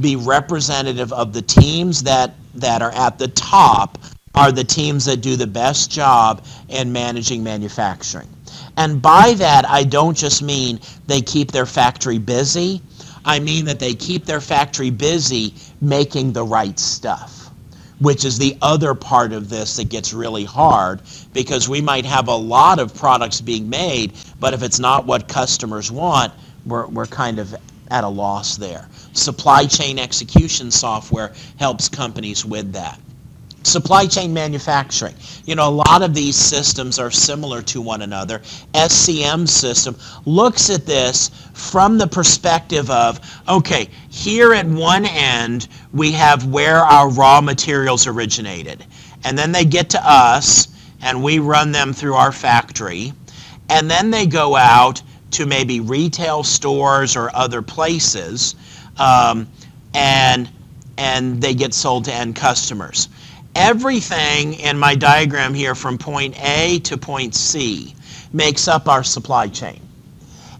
[0.00, 3.98] be representative of the teams that, that are at the top
[4.34, 8.28] are the teams that do the best job in managing manufacturing.
[8.76, 12.82] And by that, I don't just mean they keep their factory busy.
[13.24, 17.50] I mean that they keep their factory busy making the right stuff.
[17.98, 21.02] which is the other part of this that gets really hard
[21.32, 25.28] because we might have a lot of products being made, but if it's not what
[25.28, 26.32] customers want,
[26.66, 27.54] we're, we're kind of
[27.90, 28.88] at a loss there.
[29.14, 33.00] Supply chain execution software helps companies with that.
[33.66, 35.16] Supply chain manufacturing.
[35.44, 38.40] You know, a lot of these systems are similar to one another.
[38.74, 46.12] SCM system looks at this from the perspective of, okay, here at one end, we
[46.12, 48.86] have where our raw materials originated.
[49.24, 50.68] And then they get to us,
[51.02, 53.12] and we run them through our factory.
[53.68, 55.02] And then they go out
[55.32, 58.54] to maybe retail stores or other places,
[58.96, 59.48] um,
[59.92, 60.48] and,
[60.98, 63.08] and they get sold to end customers
[63.56, 67.94] everything in my diagram here from point A to point C
[68.32, 69.80] makes up our supply chain.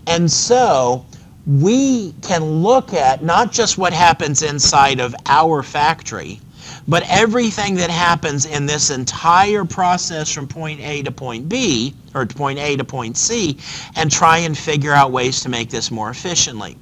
[0.07, 1.05] And so
[1.47, 6.41] we can look at not just what happens inside of our factory,
[6.89, 12.25] but everything that happens in this entire process from point A to point B, or
[12.25, 13.59] point A to point C,
[13.95, 16.77] and try and figure out ways to make this more efficiently.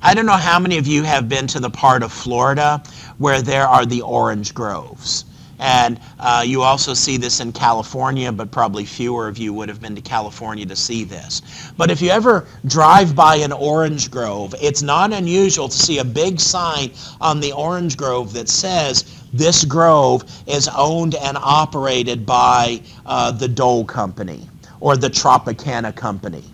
[0.00, 2.82] I don't know how many of you have been to the part of Florida
[3.18, 5.24] where there are the orange groves.
[5.58, 9.80] And uh, you also see this in California, but probably fewer of you would have
[9.80, 11.72] been to California to see this.
[11.76, 16.04] But if you ever drive by an orange grove, it's not unusual to see a
[16.04, 16.90] big sign
[17.20, 23.48] on the orange grove that says, this grove is owned and operated by uh, the
[23.48, 24.48] Dole Company
[24.80, 26.44] or the Tropicana Company.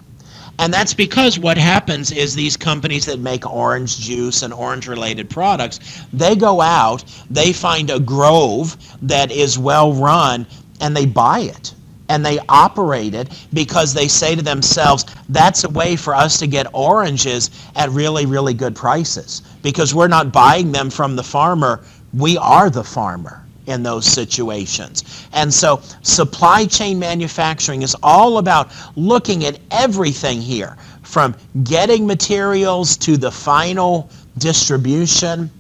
[0.62, 5.28] And that's because what happens is these companies that make orange juice and orange related
[5.28, 10.46] products, they go out, they find a grove that is well run,
[10.80, 11.74] and they buy it.
[12.08, 16.46] And they operate it because they say to themselves, that's a way for us to
[16.46, 19.42] get oranges at really, really good prices.
[19.62, 21.84] Because we're not buying them from the farmer,
[22.14, 25.26] we are the farmer in those situations.
[25.32, 32.96] And so supply chain manufacturing is all about looking at everything here from getting materials
[32.98, 35.50] to the final distribution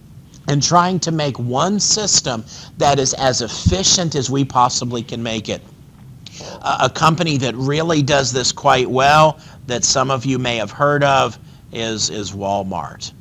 [0.48, 2.44] and trying to make one system
[2.78, 5.62] that is as efficient as we possibly can make it.
[6.62, 11.04] a company that really does this quite well that some of you may have heard
[11.04, 11.38] of
[11.72, 13.12] is, is Walmart.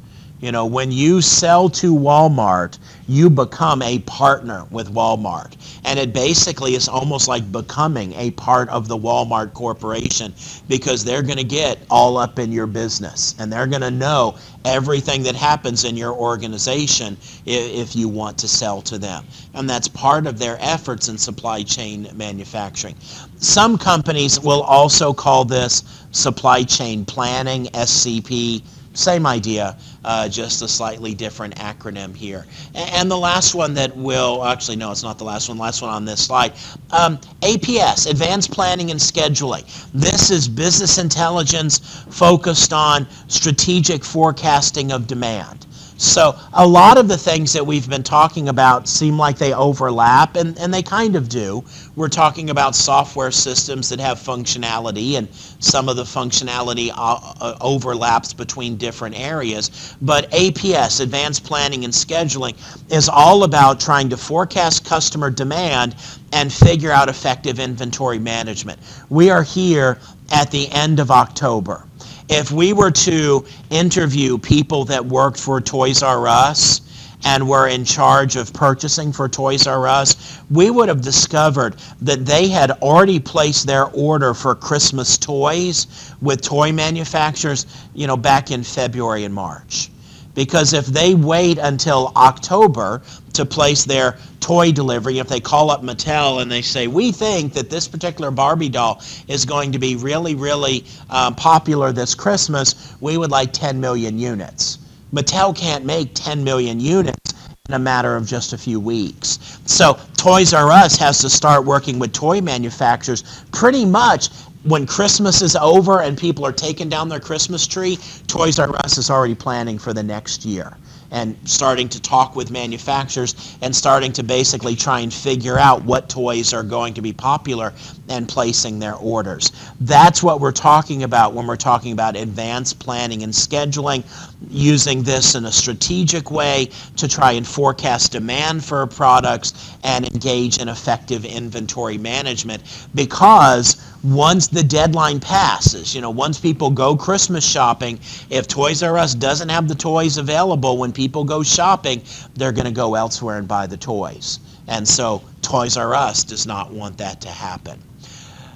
[0.41, 5.55] You know, when you sell to Walmart, you become a partner with Walmart.
[5.85, 10.33] And it basically is almost like becoming a part of the Walmart Corporation
[10.67, 14.35] because they're going to get all up in your business and they're going to know
[14.65, 19.23] everything that happens in your organization if you want to sell to them.
[19.53, 22.95] And that's part of their efforts in supply chain manufacturing.
[23.37, 28.63] Some companies will also call this supply chain planning, SCP
[28.93, 32.45] same idea, uh, just a slightly different acronym here.
[32.75, 35.91] And the last one that will, actually no, it's not the last one, last one
[35.91, 36.53] on this slide.
[36.91, 39.63] Um, APS, Advanced Planning and Scheduling.
[39.93, 41.79] This is business intelligence
[42.09, 45.60] focused on strategic forecasting of demand.
[46.01, 50.35] So a lot of the things that we've been talking about seem like they overlap,
[50.35, 51.63] and, and they kind of do.
[51.95, 57.55] We're talking about software systems that have functionality, and some of the functionality uh, uh
[57.61, 59.95] overlaps between different areas.
[60.01, 62.55] But APS, Advanced Planning and Scheduling,
[62.91, 65.95] is all about trying to forecast customer demand
[66.33, 68.79] and figure out effective inventory management.
[69.09, 69.99] We are here
[70.31, 71.85] at the end of October
[72.31, 76.81] if we were to interview people that worked for Toys R Us
[77.25, 82.25] and were in charge of purchasing for Toys R Us, we would have discovered that
[82.25, 88.49] they had already placed their order for Christmas toys with toy manufacturers, you know, back
[88.49, 89.91] in February and March.
[90.33, 93.01] Because if they wait until October
[93.33, 97.53] to place their toy delivery, if they call up Mattel and they say, we think
[97.53, 102.95] that this particular Barbie doll is going to be really, really uh, popular this Christmas,
[103.01, 104.79] we would like 10 million units.
[105.13, 107.33] Mattel can't make 10 million units
[107.67, 109.59] in a matter of just a few weeks.
[109.65, 114.29] So Toys R Us has to start working with toy manufacturers pretty much
[114.63, 117.97] when Christmas is over and people are taking down their Christmas tree,
[118.27, 120.77] Toys R Us is already planning for the next year
[121.11, 126.07] and starting to talk with manufacturers and starting to basically try and figure out what
[126.07, 127.73] toys are going to be popular
[128.07, 129.51] and placing their orders.
[129.81, 134.03] That's what we're talking about when we're talking about advanced planning and scheduling,
[134.49, 140.59] using this in a strategic way to try and forecast demand for products and engage
[140.59, 142.63] in effective inventory management
[142.95, 147.99] because once the deadline passes, you know, once people go Christmas shopping,
[148.29, 152.01] if Toys R Us doesn't have the toys available when people go shopping,
[152.35, 154.39] they're going to go elsewhere and buy the toys.
[154.67, 157.79] And so Toys R Us does not want that to happen.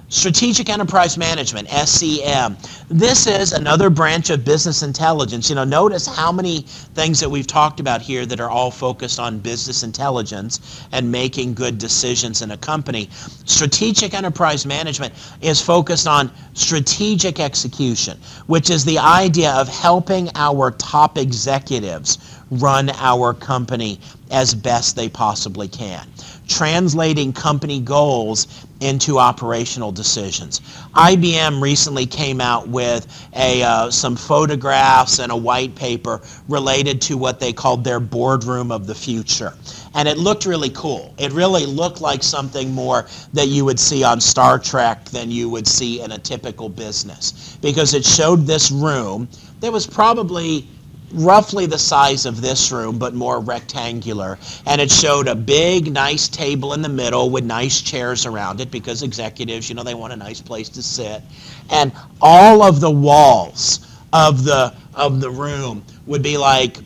[0.10, 2.58] Strategic Enterprise Management, SEM.
[2.90, 5.50] This is another branch of business intelligence.
[5.50, 6.62] You know, notice how many
[6.94, 11.56] things that we've talked about here that are all focused on business intelligence and making
[11.56, 13.10] good decisions in a company.
[13.46, 20.70] Strategic Enterprise Management is focused on strategic execution, which is the idea of helping our
[20.70, 24.00] top executives run our company
[24.30, 26.08] as best they possibly can
[26.48, 30.60] translating company goals into operational decisions.
[30.96, 37.18] IBM recently came out with a, uh, some photographs and a white paper related to
[37.18, 39.54] what they called their boardroom of the future.
[39.94, 41.14] And it looked really cool.
[41.18, 45.50] It really looked like something more that you would see on Star Trek than you
[45.50, 47.58] would see in a typical business.
[47.62, 49.30] Because it showed this room
[49.62, 50.68] that was probably
[51.14, 54.38] roughly the size of this room, but more rectangular.
[54.66, 58.72] And it showed a big, nice table in the middle with nice chairs around it
[58.72, 61.22] because executives, you know, they want a nice place to sit.
[61.70, 61.92] And
[62.22, 66.78] all of the walls of the of the room would be like,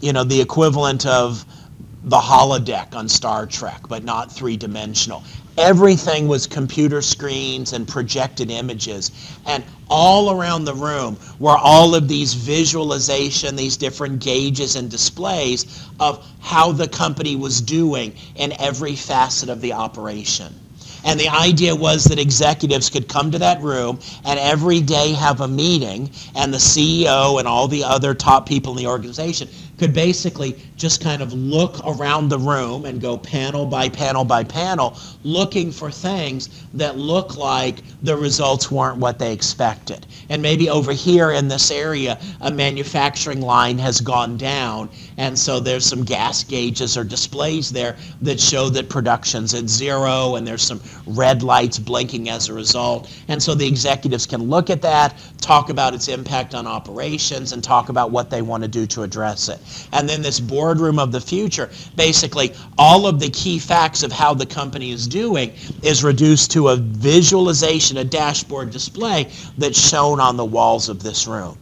[0.00, 1.44] you know, the equivalent of
[2.04, 5.22] the holodeck on Star Trek, but not three dimensional.
[5.60, 9.10] Everything was computer screens and projected images.
[9.46, 15.86] And all around the room were all of these visualization, these different gauges and displays
[16.00, 20.54] of how the company was doing in every facet of the operation.
[21.04, 25.40] And the idea was that executives could come to that room and every day have
[25.40, 29.48] a meeting, and the CEO and all the other top people in the organization
[29.80, 34.44] could basically just kind of look around the room and go panel by panel by
[34.44, 40.06] panel, looking for things that look like the results weren't what they expected.
[40.28, 45.58] And maybe over here in this area, a manufacturing line has gone down, and so
[45.60, 50.62] there's some gas gauges or displays there that show that production's at zero, and there's
[50.62, 53.10] some red lights blinking as a result.
[53.28, 57.64] And so the executives can look at that, talk about its impact on operations, and
[57.64, 59.58] talk about what they want to do to address it.
[59.92, 64.34] And then this boardroom of the future, basically all of the key facts of how
[64.34, 65.52] the company is doing
[65.82, 71.26] is reduced to a visualization, a dashboard display that's shown on the walls of this
[71.26, 71.56] room.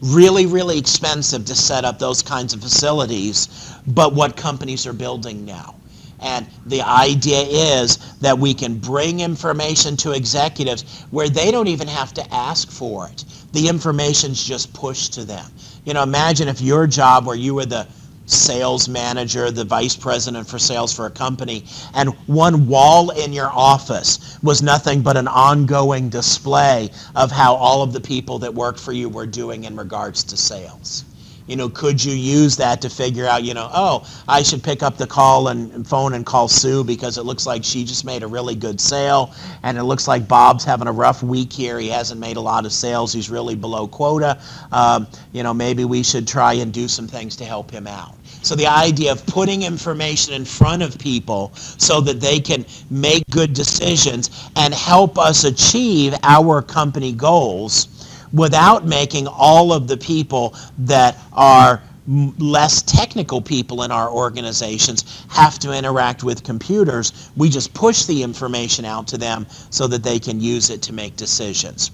[0.00, 5.44] Really, really expensive to set up those kinds of facilities, but what companies are building
[5.44, 5.76] now.
[6.20, 11.88] And the idea is that we can bring information to executives where they don't even
[11.88, 13.24] have to ask for it.
[13.52, 15.44] The information's just pushed to them.
[15.84, 17.86] You know, imagine if your job where you were the
[18.26, 23.50] sales manager, the vice president for sales for a company, and one wall in your
[23.52, 28.80] office was nothing but an ongoing display of how all of the people that worked
[28.80, 31.04] for you were doing in regards to sales
[31.46, 34.82] you know, could you use that to figure out, you know, oh, I should pick
[34.82, 38.22] up the call and, phone and call Sue because it looks like she just made
[38.22, 41.78] a really good sale, and it looks like Bob's having a rough week here.
[41.78, 43.12] He hasn't made a lot of sales.
[43.12, 44.40] He's really below quota.
[44.72, 48.14] Um, you know, maybe we should try and do some things to help him out.
[48.42, 53.24] So the idea of putting information in front of people so that they can make
[53.30, 57.88] good decisions and help us achieve our company goals
[58.34, 65.58] without making all of the people that are less technical people in our organizations have
[65.58, 67.30] to interact with computers.
[67.36, 70.92] We just push the information out to them so that they can use it to
[70.92, 71.90] make decisions.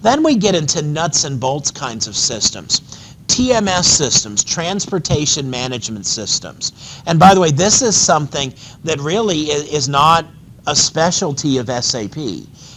[0.00, 2.80] Then we get into nuts and bolts kinds of systems.
[3.26, 7.02] TMS systems, transportation management systems.
[7.06, 8.52] And by the way, this is something
[8.84, 10.26] that really is not
[10.66, 12.16] a specialty of SAP.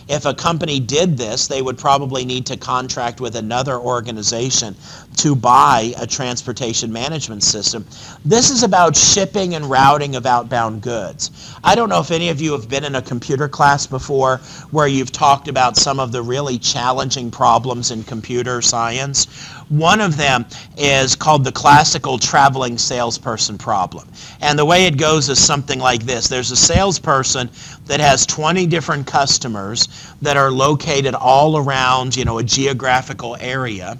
[0.08, 4.76] If a company did this, they would probably need to contract with another organization
[5.18, 7.86] to buy a transportation management system.
[8.26, 11.32] This is about shipping and routing of outbound goods.
[11.64, 14.38] I don't know if any of you have been in a computer class before
[14.72, 19.28] where you've talked about some of the really challenging problems in computer science.
[19.74, 20.45] One of them
[20.78, 24.07] is called the classical traveling salesperson problem.
[24.39, 26.28] And the way it goes is something like this.
[26.28, 27.49] There's a salesperson
[27.88, 29.88] that has 20 different customers
[30.21, 33.97] that are located all around, you know, a geographical area.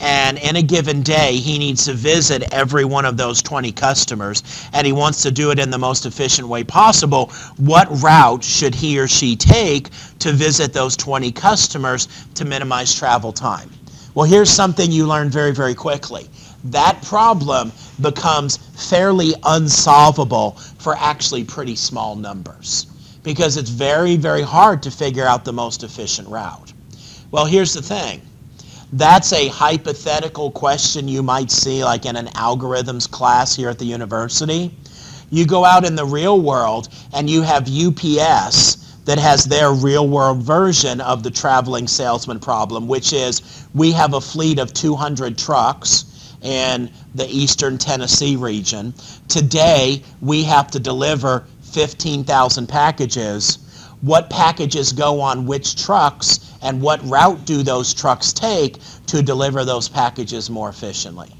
[0.00, 4.42] And in a given day, he needs to visit every one of those 20 customers,
[4.72, 7.30] and he wants to do it in the most efficient way possible.
[7.58, 13.32] What route should he or she take to visit those 20 customers to minimize travel
[13.32, 13.70] time?
[14.14, 16.28] Well, here's something you learn very, very quickly.
[16.64, 22.86] That problem becomes fairly unsolvable for actually pretty small numbers
[23.22, 26.72] because it's very, very hard to figure out the most efficient route.
[27.30, 28.20] Well, here's the thing.
[28.92, 33.86] That's a hypothetical question you might see like in an algorithms class here at the
[33.86, 34.70] university.
[35.30, 40.08] You go out in the real world and you have UPS that has their real
[40.08, 45.36] world version of the traveling salesman problem, which is we have a fleet of 200
[45.36, 46.04] trucks
[46.42, 48.94] in the eastern Tennessee region.
[49.28, 53.58] Today, we have to deliver 15,000 packages.
[54.00, 59.64] What packages go on which trucks and what route do those trucks take to deliver
[59.64, 61.32] those packages more efficiently?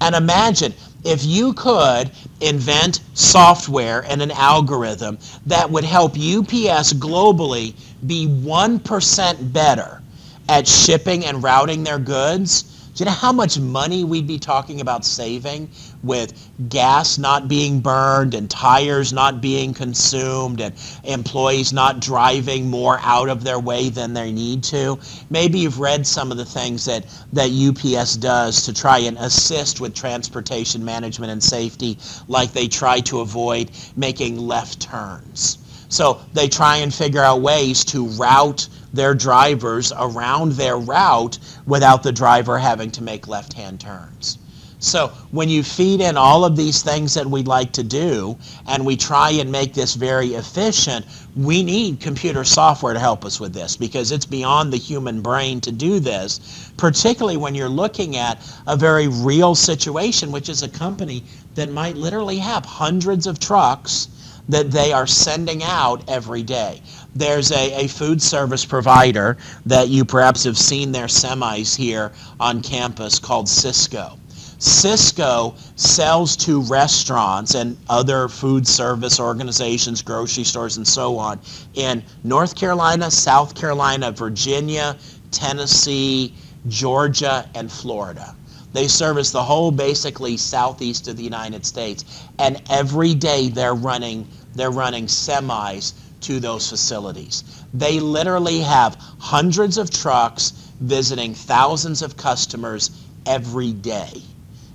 [0.00, 0.74] And imagine
[1.04, 7.74] if you could invent software and an algorithm that would help UPS globally
[8.06, 10.02] be 1% better
[10.48, 14.80] at shipping and routing their goods, do you know how much money we'd be talking
[14.80, 15.68] about saving
[16.04, 16.32] with
[16.68, 20.72] gas not being burned and tires not being consumed and
[21.02, 24.96] employees not driving more out of their way than they need to?
[25.28, 29.80] Maybe you've read some of the things that, that UPS does to try and assist
[29.80, 35.58] with transportation management and safety, like they try to avoid making left turns.
[35.88, 42.02] So they try and figure out ways to route their drivers around their route without
[42.02, 44.38] the driver having to make left-hand turns.
[44.84, 48.36] So when you feed in all of these things that we'd like to do
[48.66, 53.40] and we try and make this very efficient, we need computer software to help us
[53.40, 58.16] with this because it's beyond the human brain to do this, particularly when you're looking
[58.18, 61.24] at a very real situation, which is a company
[61.54, 64.08] that might literally have hundreds of trucks
[64.50, 66.82] that they are sending out every day.
[67.14, 69.36] There's a, a food service provider
[69.66, 74.18] that you perhaps have seen their semis here on campus called Sysco.
[74.58, 81.38] Sysco sells to restaurants and other food service organizations, grocery stores, and so on
[81.74, 84.96] in North Carolina, South Carolina, Virginia,
[85.30, 86.34] Tennessee,
[86.68, 88.34] Georgia, and Florida.
[88.72, 92.24] They service the whole basically southeast of the United States.
[92.38, 95.94] And every day they're running they're running semis
[96.24, 97.64] to those facilities.
[97.72, 100.50] They literally have hundreds of trucks
[100.80, 102.90] visiting thousands of customers
[103.26, 104.22] every day.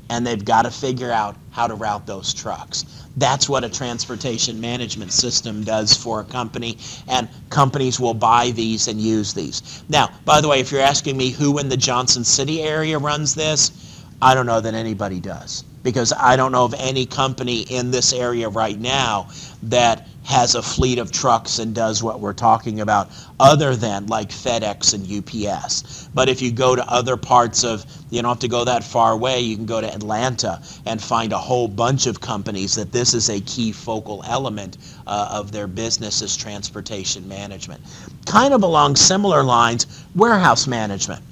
[0.10, 2.86] And they've got to figure out how to route those trucks.
[3.18, 6.78] That's what a transportation management system does for a company,
[7.08, 9.84] and companies will buy these and use these.
[9.90, 13.36] Now, by the way, if you're asking me who in the Johnson City area runs
[13.36, 17.92] this, I don't know that anybody does because I don't know of any company in
[17.92, 19.30] this area right now
[19.64, 23.10] that has a fleet of trucks and does what we're talking about
[23.40, 26.08] other than like FedEx and UPS.
[26.14, 29.14] But if you go to other parts of, you don't have to go that far
[29.14, 33.16] away, you can go to Atlanta and find a whole bunch of companies that this
[33.16, 34.78] is a key focal element
[35.08, 37.82] uh, of their business is transportation management.
[38.28, 41.24] Kind of along similar lines, warehouse management.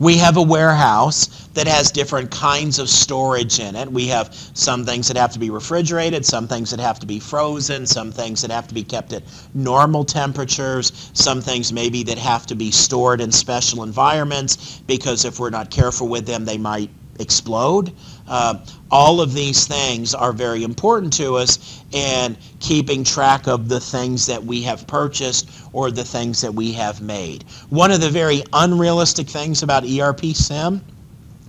[0.00, 3.92] We have a warehouse that has different kinds of storage in it.
[3.92, 7.20] We have some things that have to be refrigerated, some things that have to be
[7.20, 12.16] frozen, some things that have to be kept at normal temperatures, some things maybe that
[12.16, 16.56] have to be stored in special environments because if we're not careful with them, they
[16.56, 16.88] might
[17.18, 17.92] explode.
[18.26, 23.80] Uh, all of these things are very important to us in keeping track of the
[23.80, 27.44] things that we have purchased or the things that we have made.
[27.68, 30.80] One of the very unrealistic things about ERP SIM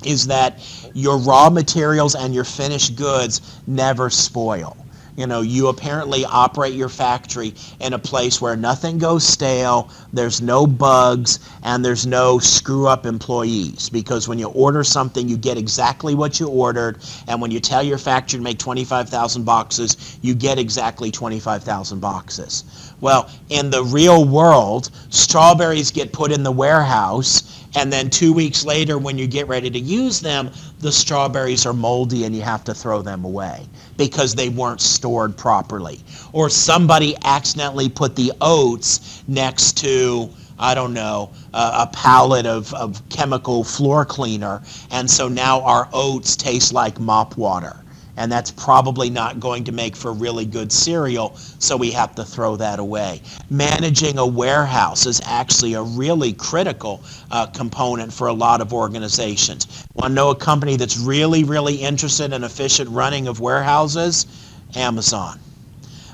[0.06, 0.60] is that
[0.94, 4.78] your raw materials and your finished goods never spoil.
[5.16, 10.42] You know, you apparently operate your factory in a place where nothing goes stale, there's
[10.42, 13.90] no bugs, and there's no screw up employees.
[13.90, 17.84] Because when you order something, you get exactly what you ordered, and when you tell
[17.84, 22.64] your factory to make 25,000 boxes, you get exactly 25,000 boxes.
[23.00, 28.66] Well, in the real world, strawberries get put in the warehouse and then two weeks
[28.66, 30.50] later when you get ready to use them
[30.80, 33.66] the strawberries are moldy and you have to throw them away
[33.98, 36.00] because they weren't stored properly
[36.34, 40.01] or somebody accidentally put the oats next to
[40.60, 45.90] I don't know, uh, a pallet of, of chemical floor cleaner, and so now our
[45.92, 47.82] oats taste like mop water
[48.18, 52.24] and that's probably not going to make for really good cereal, so we have to
[52.24, 53.22] throw that away.
[53.50, 59.86] Managing a warehouse is actually a really critical uh, component for a lot of organizations.
[59.96, 64.26] Want to know a company that's really, really interested in efficient running of warehouses?
[64.76, 65.40] Amazon.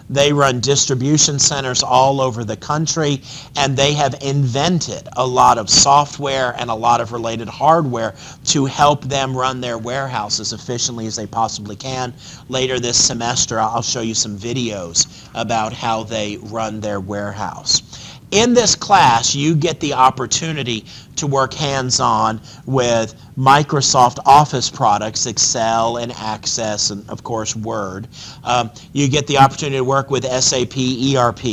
[0.10, 3.22] They run distribution centers all over the country,
[3.58, 8.66] and they have invented a lot of software and a lot of related hardware to
[8.66, 12.14] help them run their warehouse as efficiently as they possibly can.
[12.47, 17.82] Later this semester, I'll show you some videos about how they run their warehouse.
[18.32, 20.86] In this class, you get the opportunity
[21.16, 28.07] to work hands-on with Microsoft Office products, Excel and Access, and of course Word.
[28.43, 31.45] Um, you get the opportunity to work with SAP ERP.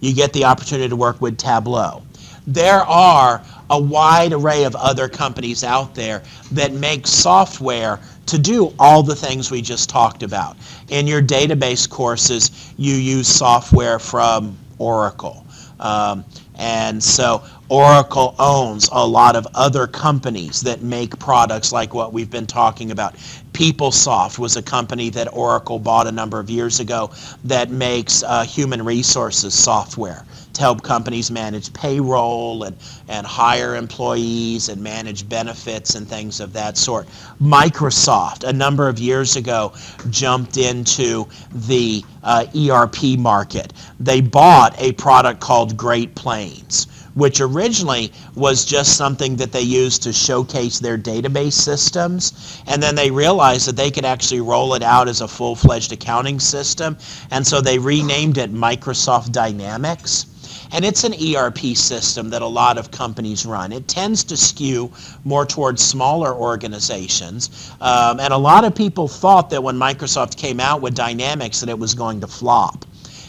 [0.00, 2.02] You get the opportunity to work with Tableau.
[2.46, 8.74] There are a wide array of other companies out there that make software to do
[8.78, 10.56] all the things we just talked about.
[10.88, 15.46] In your database courses, you use software from Oracle.
[15.80, 16.24] Um,
[16.56, 17.42] and so
[17.72, 22.90] Oracle owns a lot of other companies that make products like what we've been talking
[22.90, 23.14] about.
[23.54, 27.10] PeopleSoft was a company that Oracle bought a number of years ago
[27.44, 32.76] that makes uh, human resources software to help companies manage payroll and,
[33.08, 37.06] and hire employees and manage benefits and things of that sort.
[37.40, 39.72] Microsoft, a number of years ago,
[40.10, 43.72] jumped into the uh, ERP market.
[43.98, 50.02] They bought a product called Great Plains which originally was just something that they used
[50.02, 52.62] to showcase their database systems.
[52.66, 56.40] And then they realized that they could actually roll it out as a full-fledged accounting
[56.40, 56.96] system.
[57.30, 60.26] And so they renamed it Microsoft Dynamics
[60.72, 63.72] and it's an ERP system that a lot of companies run.
[63.72, 64.90] It tends to skew
[65.22, 70.60] more towards smaller organizations, um, and a lot of people thought that when Microsoft came
[70.60, 72.86] out with Dynamics that it was going to flop.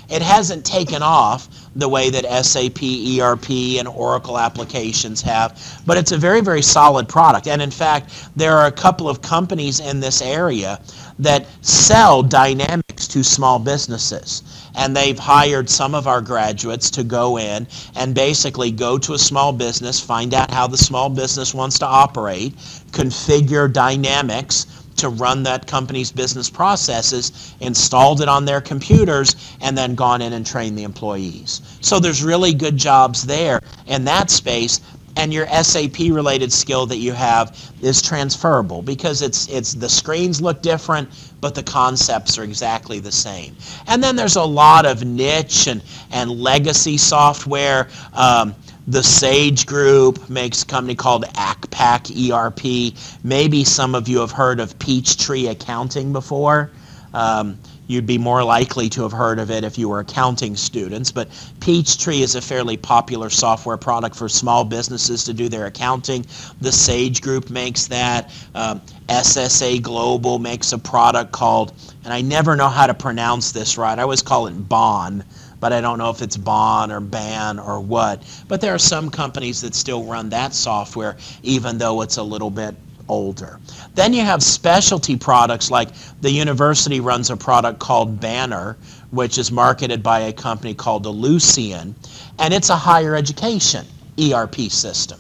[0.09, 6.11] It hasn't taken off the way that SAP, ERP, and Oracle applications have, but it's
[6.11, 7.47] a very, very solid product.
[7.47, 10.79] And in fact, there are a couple of companies in this area
[11.19, 14.43] that sell Dynamics to small businesses
[14.75, 19.19] and they've hired some of our graduates to go in and basically go to a
[19.19, 22.55] small business, find out how the small business wants to operate,
[22.91, 24.65] configure dynamics
[24.97, 30.33] to run that company's business processes, installed it on their computers, and then gone in
[30.33, 31.61] and trained the employees.
[31.81, 34.81] So there's really good jobs there in that space,
[35.15, 40.41] and your SAP related skill that you have is transferable because it's it's the screens
[40.41, 41.07] look different
[41.43, 43.53] but the concepts are exactly the same.
[43.87, 47.89] And then there's a lot of niche and, and legacy software.
[48.13, 48.55] Um,
[48.88, 52.93] the Sage Group makes a company called Accpac ERP.
[53.23, 56.71] Maybe some of you have heard of Peachtree Accounting before.
[57.13, 57.57] Um,
[57.88, 61.27] You'd be more likely to have heard of it if you were accounting students, but
[61.59, 66.25] Peachtree is a fairly popular software product for small businesses to do their accounting.
[66.61, 68.31] The Sage Group makes that.
[68.55, 71.73] Um, SSA Global makes a product called,
[72.05, 73.99] and I never know how to pronounce this right.
[73.99, 75.23] I always call it BON,
[75.64, 78.22] but I don't know if it's BON or BAN or what.
[78.49, 82.49] But there are some companies that still run that software, even though it's a little
[82.49, 82.76] bit
[83.07, 83.61] older.
[83.95, 85.88] Then you have specialty products like
[86.20, 88.76] the university runs a product called Banner,
[89.11, 91.93] which is marketed by a company called Ellucian,
[92.39, 93.86] and it's a higher education
[94.20, 95.18] ERP system.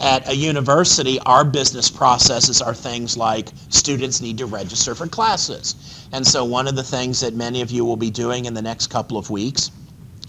[0.00, 6.06] At a university, our business processes are things like students need to register for classes.
[6.12, 8.62] And so one of the things that many of you will be doing in the
[8.62, 9.70] next couple of weeks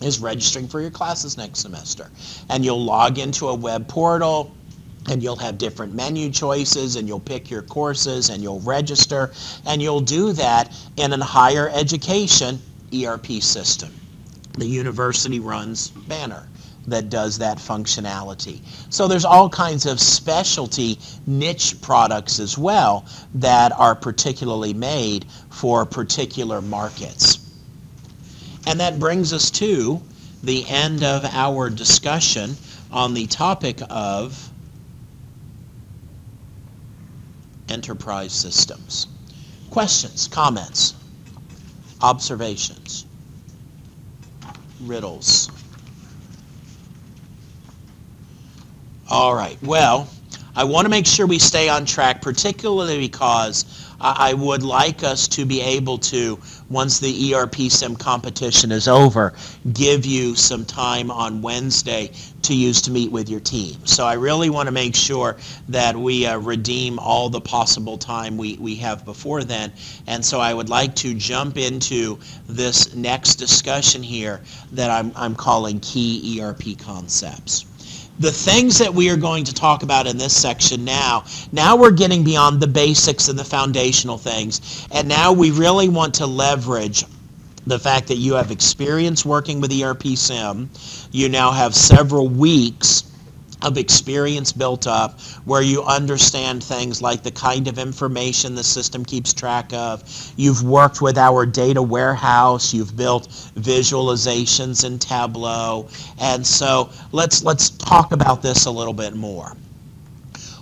[0.02, 2.10] is registering for your classes next semester.
[2.50, 4.52] And you'll log into a web portal,
[5.08, 9.32] and you'll have different menu choices and you'll pick your courses and you'll register
[9.66, 12.60] and you'll do that in a higher education
[12.94, 13.90] ERP system.
[14.58, 16.48] The university runs Banner
[16.88, 18.60] that does that functionality.
[18.90, 25.86] So there's all kinds of specialty niche products as well that are particularly made for
[25.86, 27.49] particular markets.
[28.68, 30.02] And that brings us to
[30.44, 32.56] the end of our discussion
[32.92, 34.50] on the topic of
[37.70, 39.08] enterprise systems.
[39.70, 40.96] Questions, comments,
[42.02, 43.06] observations,
[44.82, 45.52] riddles.
[49.10, 50.08] All right, well,
[50.56, 53.66] I want to make sure we stay on track, particularly because
[54.02, 56.40] I would like us to be able to,
[56.70, 59.34] once the ERP Sim competition is over,
[59.74, 62.12] give you some time on Wednesday
[62.44, 63.76] to use to meet with your team.
[63.86, 65.38] So I really want to make sure
[65.70, 69.74] that we uh, redeem all the possible time we, we have before then.
[70.08, 74.42] And so I would like to jump into this next discussion here
[74.72, 77.66] that I'm, I'm calling key ERP concepts
[78.20, 81.92] the things that we are going to talk about in this section now, now we're
[81.92, 84.88] getting beyond the basics and the foundational things.
[84.92, 87.06] And now we really want to leverage
[87.66, 90.70] the fact that you have experience working with ERP SIM,
[91.12, 93.09] you now have several weeks
[93.62, 99.04] of experience built up where you understand things like the kind of information the system
[99.04, 100.04] keeps track of.
[100.38, 105.90] You've worked with our data warehouse, you've built visualizations in Tableau.
[106.20, 109.56] And so let's let's talk about this a little bit more.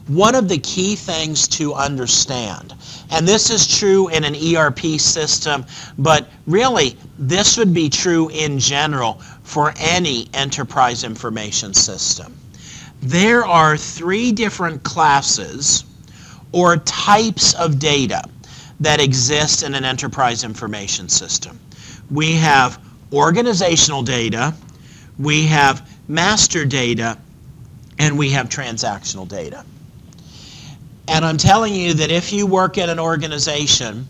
[0.07, 2.73] One of the key things to understand,
[3.11, 5.65] and this is true in an ERP system,
[5.97, 12.36] but really this would be true in general for any enterprise information system
[13.01, 15.85] there are three different classes
[16.51, 18.23] or types of data
[18.79, 21.59] that exist in an enterprise information system.
[22.09, 22.79] We have
[23.13, 24.53] organizational data,
[25.19, 27.17] we have master data,
[27.99, 29.65] and we have transactional data.
[31.07, 34.07] And I'm telling you that if you work in an organization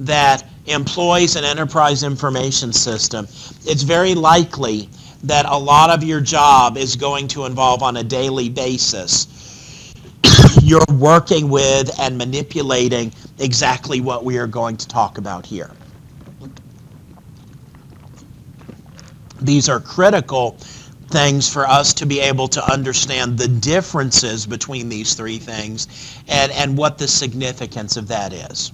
[0.00, 3.26] that employs an enterprise information system,
[3.64, 4.88] it's very likely
[5.24, 9.94] that a lot of your job is going to involve on a daily basis.
[10.62, 15.70] You're working with and manipulating exactly what we are going to talk about here.
[19.40, 20.56] These are critical
[21.08, 25.88] things for us to be able to understand the differences between these three things
[26.28, 28.72] and, and what the significance of that is.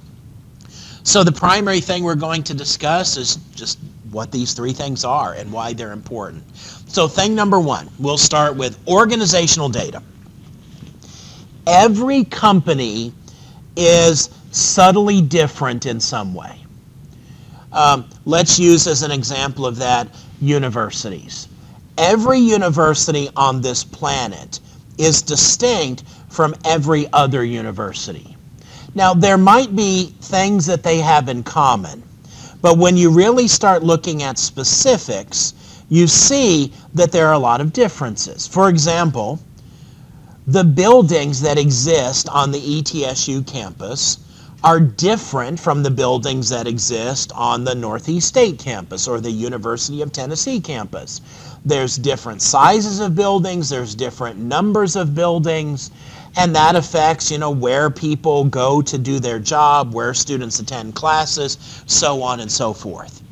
[1.02, 3.78] So the primary thing we're going to discuss is just
[4.10, 6.44] what these three things are and why they're important.
[6.56, 10.02] So thing number one, we'll start with organizational data.
[11.66, 13.12] Every company
[13.76, 16.60] is subtly different in some way.
[17.72, 20.08] Um, let's use as an example of that
[20.40, 21.48] universities.
[21.98, 24.60] Every university on this planet
[24.98, 28.36] is distinct from every other university.
[28.94, 32.02] Now, there might be things that they have in common,
[32.66, 35.54] but when you really start looking at specifics,
[35.88, 38.44] you see that there are a lot of differences.
[38.44, 39.38] For example,
[40.48, 44.18] the buildings that exist on the ETSU campus
[44.64, 50.02] are different from the buildings that exist on the Northeast State campus or the University
[50.02, 51.20] of Tennessee campus.
[51.64, 55.92] There's different sizes of buildings, there's different numbers of buildings,
[56.36, 60.94] and that affects you know where people go to do their job where students attend
[60.94, 63.22] classes so on and so forth.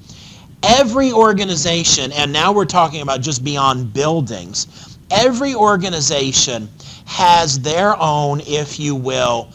[0.63, 6.69] Every organization and now we're talking about just beyond buildings every organization
[7.05, 9.49] has their own if you will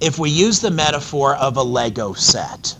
[0.00, 2.76] if we use the metaphor of a lego set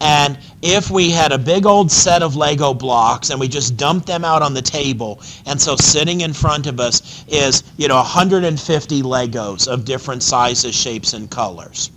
[0.00, 4.06] and if we had a big old set of Lego blocks and we just dumped
[4.06, 7.96] them out on the table, and so sitting in front of us is, you know,
[7.96, 11.90] 150 Legos of different sizes, shapes, and colors.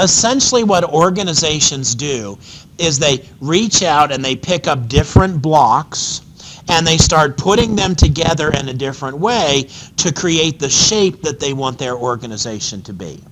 [0.00, 2.38] Essentially, what organizations do
[2.78, 6.20] is they reach out and they pick up different blocks
[6.68, 11.40] and they start putting them together in a different way to create the shape that
[11.40, 13.22] they want their organization to be.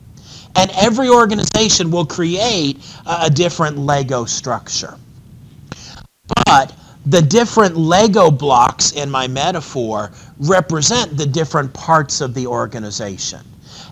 [0.57, 4.95] And every organization will create a different Lego structure.
[6.47, 6.75] But
[7.07, 13.41] the different Lego blocks in my metaphor represent the different parts of the organization.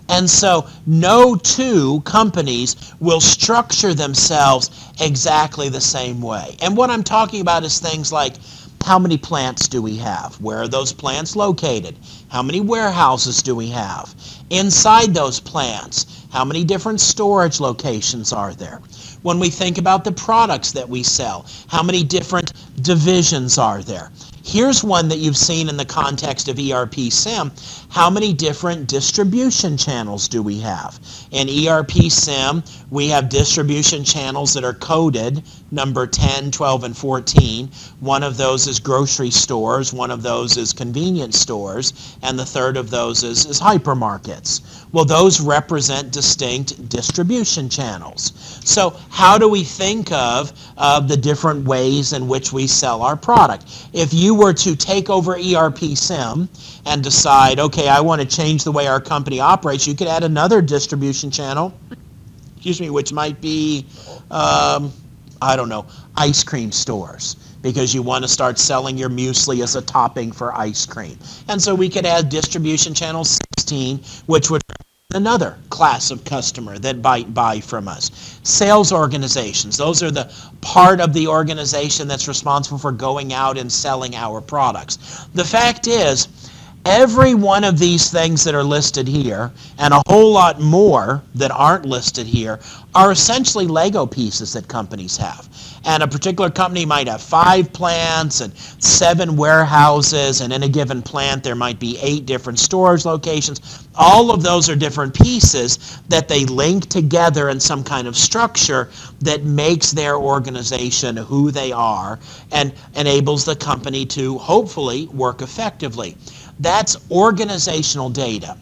[0.09, 6.57] And so no two companies will structure themselves exactly the same way.
[6.61, 8.35] And what I'm talking about is things like
[8.85, 10.39] how many plants do we have?
[10.39, 11.97] Where are those plants located?
[12.27, 14.13] How many warehouses do we have?
[14.51, 18.79] Inside those plants, how many different storage locations are there?
[19.23, 24.11] When we think about the products that we sell, how many different divisions are there?
[24.43, 27.51] Here's one that you've seen in the context of ERP SIM.
[27.89, 30.99] How many different distribution channels do we have?
[31.31, 37.69] In ERP SIM, we have distribution channels that are coded, number 10, 12, and 14.
[37.99, 42.77] One of those is grocery stores, one of those is convenience stores, and the third
[42.77, 44.61] of those is, is hypermarkets.
[44.91, 48.31] Well, those represent distinct distribution channels.
[48.63, 53.15] So how do we think of uh, the different ways in which we sell our
[53.17, 53.65] product?
[53.93, 56.49] If you were to take over ERP SIM
[56.85, 60.23] and decide, okay, I want to change the way our company operates, you could add
[60.23, 61.73] another distribution channel,
[62.55, 63.85] excuse me, which might be,
[64.31, 64.91] um,
[65.41, 69.75] I don't know, ice cream stores because you want to start selling your muesli as
[69.75, 71.17] a topping for ice cream.
[71.47, 74.61] And so we could add distribution channel 16, which would
[75.15, 78.39] another class of customer that might buy from us.
[78.43, 80.31] Sales organizations, those are the
[80.61, 85.27] part of the organization that's responsible for going out and selling our products.
[85.33, 86.27] The fact is,
[86.85, 91.51] every one of these things that are listed here, and a whole lot more that
[91.51, 92.59] aren't listed here,
[92.93, 95.49] are essentially Lego pieces that companies have.
[95.87, 101.01] And a particular company might have five plants and seven warehouses, and in a given
[101.01, 103.87] plant there might be eight different storage locations.
[103.95, 108.89] All of those are different pieces that they link together in some kind of structure
[109.21, 112.19] that makes their organization who they are
[112.51, 116.15] and enables the company to hopefully work effectively.
[116.59, 118.57] That's organizational data.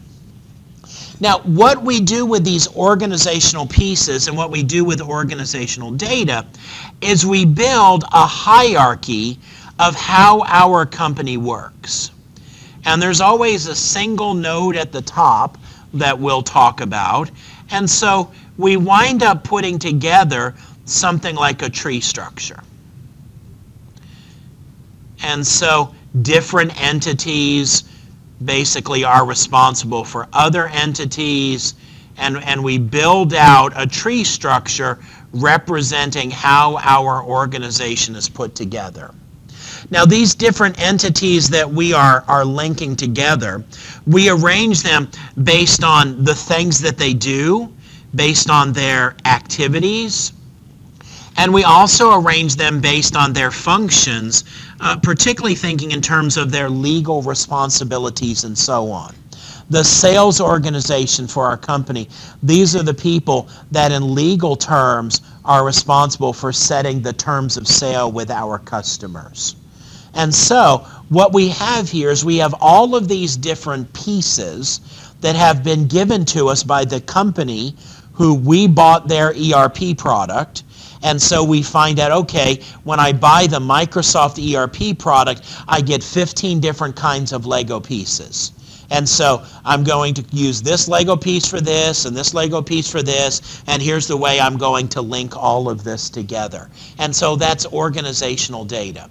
[1.20, 6.44] Now, what we do with these organizational pieces and what we do with organizational data
[7.00, 9.38] is we build a hierarchy
[9.78, 12.10] of how our company works.
[12.84, 15.56] And there's always a single node at the top
[15.94, 17.30] that we'll talk about.
[17.70, 22.60] And so we wind up putting together something like a tree structure.
[25.22, 27.84] And so different entities
[28.44, 31.74] basically are responsible for other entities,
[32.16, 34.98] and, and we build out a tree structure
[35.32, 39.12] representing how our organization is put together.
[39.90, 43.64] Now, these different entities that we are, are linking together,
[44.06, 45.10] we arrange them
[45.42, 47.72] based on the things that they do,
[48.14, 50.32] based on their activities,
[51.36, 54.44] and we also arrange them based on their functions,
[54.84, 59.14] uh, particularly thinking in terms of their legal responsibilities and so on.
[59.70, 62.08] The sales organization for our company,
[62.42, 67.66] these are the people that in legal terms are responsible for setting the terms of
[67.66, 69.56] sale with our customers.
[70.12, 74.80] And so what we have here is we have all of these different pieces
[75.22, 77.74] that have been given to us by the company
[78.12, 80.62] who we bought their ERP product
[81.04, 86.02] and so we find out, okay, when I buy the Microsoft ERP product, I get
[86.02, 88.52] 15 different kinds of Lego pieces.
[88.90, 92.90] And so I'm going to use this Lego piece for this and this Lego piece
[92.90, 96.70] for this, and here's the way I'm going to link all of this together.
[96.98, 99.10] And so that's organizational data.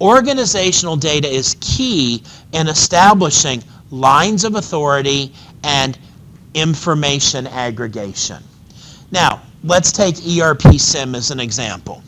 [0.00, 3.62] Organizational data is key in establishing
[3.92, 5.96] lines of authority and
[6.54, 8.42] information aggregation.
[9.12, 12.02] Now, let's take ERP SIM as an example.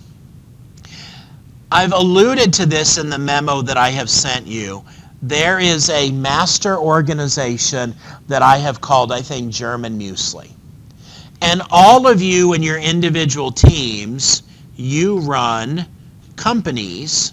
[1.73, 4.85] I've alluded to this in the memo that I have sent you.
[5.23, 7.95] There is a master organization
[8.29, 10.51] that I have called, I think, German Muesli.
[11.41, 14.43] And all of you in your individual teams,
[14.77, 15.87] you run
[16.37, 17.33] companies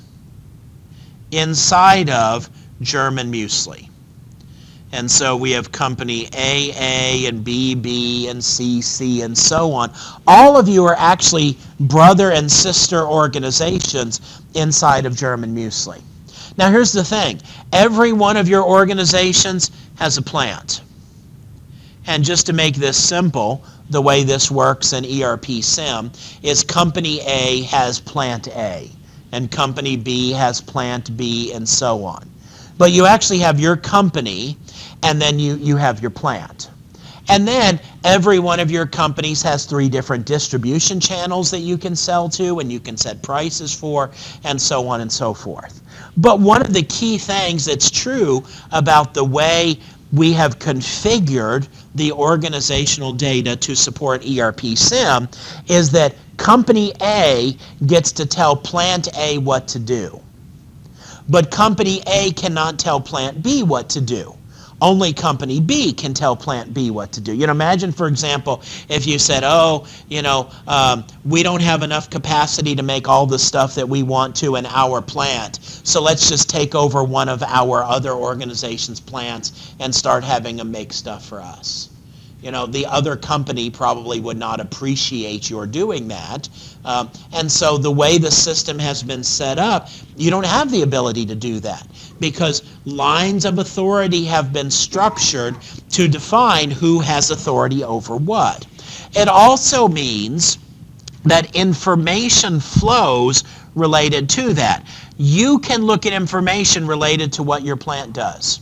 [1.31, 2.49] inside of
[2.81, 3.89] German Muesli.
[4.93, 9.91] And so we have company AA and BB and CC and so on.
[10.27, 14.21] All of you are actually brother and sister organizations
[14.53, 15.99] inside of German Muesli.
[16.59, 17.41] Now here's the thing.
[17.71, 20.81] Every one of your organizations has a plant.
[22.05, 26.11] And just to make this simple, the way this works in ERP SIM
[26.43, 28.91] is company A has plant A
[29.31, 32.29] and company B has plant B and so on.
[32.77, 34.57] But you actually have your company
[35.03, 36.69] and then you, you have your plant.
[37.29, 41.95] And then every one of your companies has three different distribution channels that you can
[41.95, 44.11] sell to and you can set prices for
[44.43, 45.81] and so on and so forth.
[46.17, 49.79] But one of the key things that's true about the way
[50.11, 55.27] we have configured the organizational data to support ERP SIM
[55.67, 60.19] is that company A gets to tell plant A what to do.
[61.29, 64.35] But company A cannot tell plant B what to do
[64.81, 67.33] only company B can tell plant B what to do.
[67.33, 71.83] You know, imagine, for example, if you said, oh, you know, um, we don't have
[71.83, 76.01] enough capacity to make all the stuff that we want to in our plant, so
[76.01, 80.93] let's just take over one of our other organization's plants and start having them make
[80.93, 81.89] stuff for us
[82.43, 86.49] you know, the other company probably would not appreciate your doing that.
[86.83, 90.81] Um, and so the way the system has been set up, you don't have the
[90.81, 91.87] ability to do that
[92.19, 95.55] because lines of authority have been structured
[95.91, 98.65] to define who has authority over what.
[99.15, 100.57] It also means
[101.25, 103.43] that information flows
[103.75, 104.85] related to that.
[105.17, 108.61] You can look at information related to what your plant does.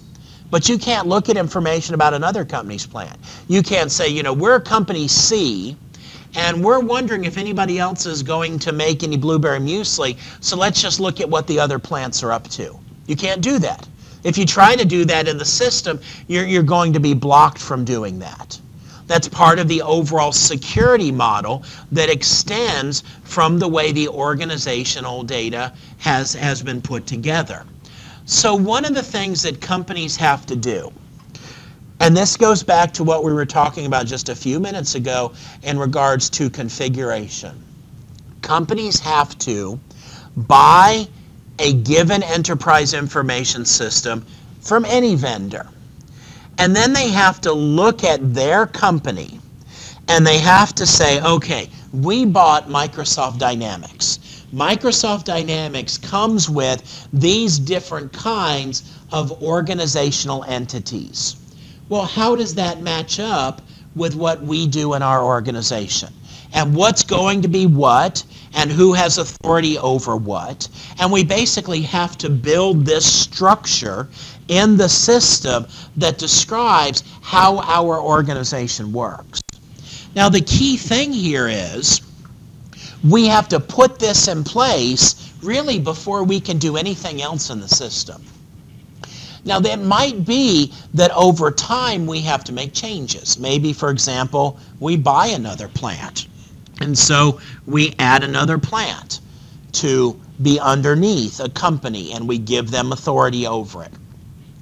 [0.49, 3.17] But you can't look at information about another company's plant.
[3.47, 5.77] You can't say, you know, we're company C,
[6.35, 10.81] and we're wondering if anybody else is going to make any blueberry muesli, so let's
[10.81, 12.77] just look at what the other plants are up to.
[13.07, 13.87] You can't do that.
[14.23, 17.57] If you try to do that in the system, you're, you're going to be blocked
[17.57, 18.59] from doing that.
[19.07, 25.73] That's part of the overall security model that extends from the way the organizational data
[25.97, 27.65] has, has been put together.
[28.25, 30.93] So one of the things that companies have to do,
[31.99, 35.33] and this goes back to what we were talking about just a few minutes ago
[35.63, 37.61] in regards to configuration.
[38.41, 39.79] companies have to
[40.35, 41.07] buy
[41.61, 44.25] a given enterprise information system
[44.61, 45.67] from any vendor.
[46.57, 49.39] And then they have to look at their company
[50.07, 54.19] and they have to say, okay, we bought Microsoft Dynamics.
[54.53, 61.35] Microsoft Dynamics comes with these different kinds of organizational entities.
[61.87, 63.61] Well, how does that match up
[63.95, 66.09] with what we do in our organization?
[66.53, 68.23] And what's going to be what?
[68.53, 70.67] And who has authority over what?
[70.99, 74.09] And we basically have to build this structure
[74.47, 75.65] in the system
[75.95, 79.41] that describes how our organization works.
[80.15, 82.01] Now, the key thing here is
[83.03, 87.61] we have to put this in place really before we can do anything else in
[87.61, 88.21] the system.
[89.43, 93.39] Now, that might be that over time we have to make changes.
[93.39, 96.27] Maybe, for example, we buy another plant.
[96.81, 99.19] And so we add another plant
[99.73, 103.93] to be underneath a company and we give them authority over it.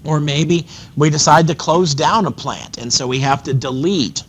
[0.04, 4.24] Or maybe we decide to close down a plant and so we have to delete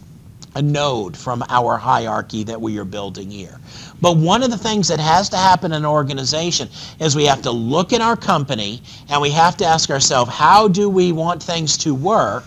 [0.56, 3.58] a node from our hierarchy that we are building here.
[4.00, 6.68] But one of the things that has to happen in an organization
[6.98, 10.66] is we have to look at our company and we have to ask ourselves, how
[10.66, 12.44] do we want things to work?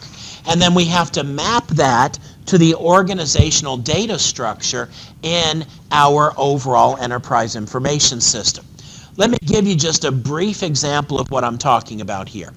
[0.47, 4.89] And then we have to map that to the organizational data structure
[5.21, 8.65] in our overall enterprise information system.
[9.15, 12.51] Let me give you just a brief example of what I'm talking about here.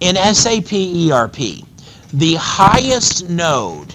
[0.00, 1.64] In SAP ERP,
[2.12, 3.94] the highest node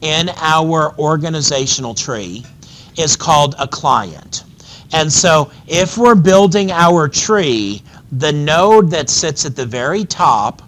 [0.00, 2.44] in our organizational tree
[2.96, 4.44] is called a client.
[4.92, 7.82] And so if we're building our tree,
[8.12, 10.62] the node that sits at the very top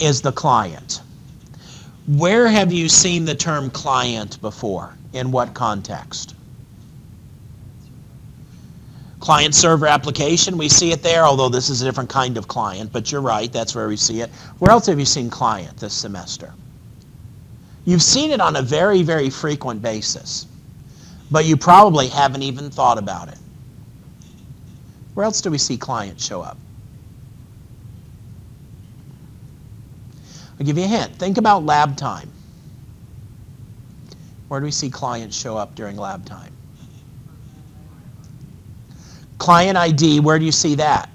[0.00, 1.02] is the client.
[2.16, 4.96] Where have you seen the term client before?
[5.12, 6.34] In what context?
[9.20, 12.92] Client server application, we see it there, although this is a different kind of client,
[12.92, 14.30] but you're right, that's where we see it.
[14.58, 16.52] Where else have you seen client this semester?
[17.84, 20.48] You've seen it on a very, very frequent basis,
[21.30, 23.38] but you probably haven't even thought about it.
[25.14, 26.58] Where else do we see clients show up?
[30.60, 31.16] I'll give you a hint.
[31.16, 32.30] Think about lab time.
[34.48, 36.52] Where do we see clients show up during lab time?
[39.38, 41.08] Client ID, where do you see that?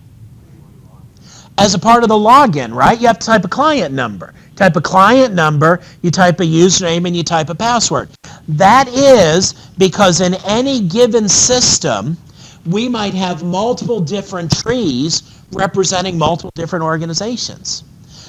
[1.57, 2.99] As a part of the login, right?
[2.99, 7.05] You have to type a client number type a client number, you type a username,
[7.05, 8.09] and you type a password.
[8.47, 12.17] That is because in any given system,
[12.65, 17.83] we might have multiple different trees representing multiple different organizations.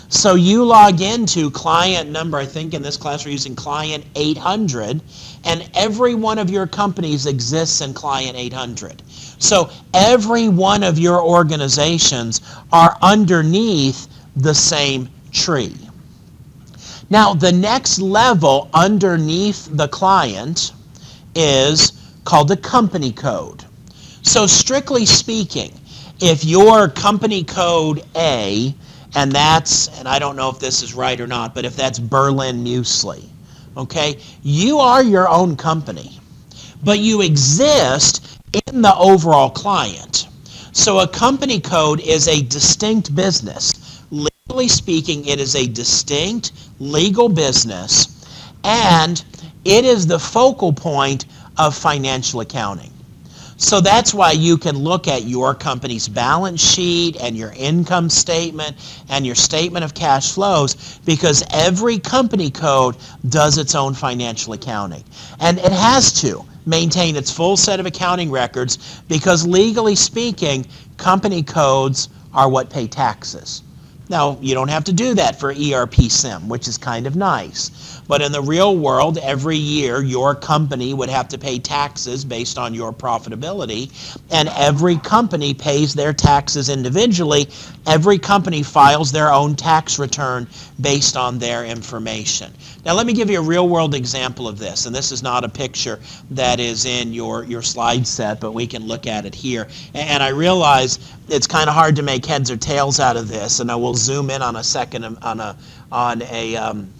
[0.08, 5.00] So you log into client number, I think in this class we're using client 800,
[5.44, 9.02] and every one of your companies exists in client 800.
[9.38, 12.40] So every one of your organizations
[12.72, 14.06] are underneath
[14.36, 15.74] the same tree.
[17.10, 20.72] Now, the next level underneath the client
[21.34, 21.92] is
[22.24, 23.64] called the company code.
[24.22, 25.72] So strictly speaking,
[26.20, 28.74] if your company code A,
[29.14, 31.98] and that's, and I don't know if this is right or not, but if that's
[31.98, 33.24] Berlin Muesli,
[33.76, 36.18] okay, you are your own company,
[36.84, 40.28] but you exist in the overall client.
[40.72, 44.02] So a company code is a distinct business.
[44.10, 48.26] Legally speaking, it is a distinct legal business,
[48.64, 49.24] and
[49.64, 51.26] it is the focal point
[51.58, 52.92] of financial accounting.
[53.58, 58.76] So that's why you can look at your company's balance sheet and your income statement
[59.08, 62.96] and your statement of cash flows because every company code
[63.28, 65.04] does its own financial accounting.
[65.40, 70.66] And it has to maintain its full set of accounting records because legally speaking,
[70.98, 73.62] company codes are what pay taxes.
[74.08, 77.95] Now, you don't have to do that for ERP SIM, which is kind of nice.
[78.08, 82.58] But in the real world, every year your company would have to pay taxes based
[82.58, 83.90] on your profitability,
[84.30, 87.48] and every company pays their taxes individually.
[87.86, 90.46] Every company files their own tax return
[90.80, 92.52] based on their information.
[92.84, 95.44] Now, let me give you a real world example of this, and this is not
[95.44, 95.98] a picture
[96.30, 99.68] that is in your, your slide set, but we can look at it here.
[99.94, 103.60] And I realize it's kind of hard to make heads or tails out of this,
[103.60, 105.56] and I will zoom in on a second on a
[105.90, 106.92] on a um,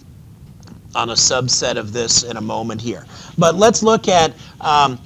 [0.97, 3.05] on a subset of this in a moment here.
[3.37, 4.99] But let's look at, um,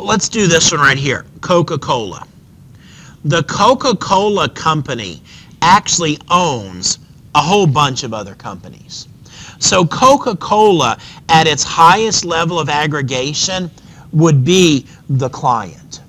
[0.00, 2.26] let's do this one right here, Coca-Cola.
[3.24, 5.22] The Coca-Cola company
[5.62, 6.98] actually owns
[7.34, 9.08] a whole bunch of other companies.
[9.58, 10.98] So Coca-Cola,
[11.30, 13.70] at its highest level of aggregation,
[14.12, 16.00] would be the client.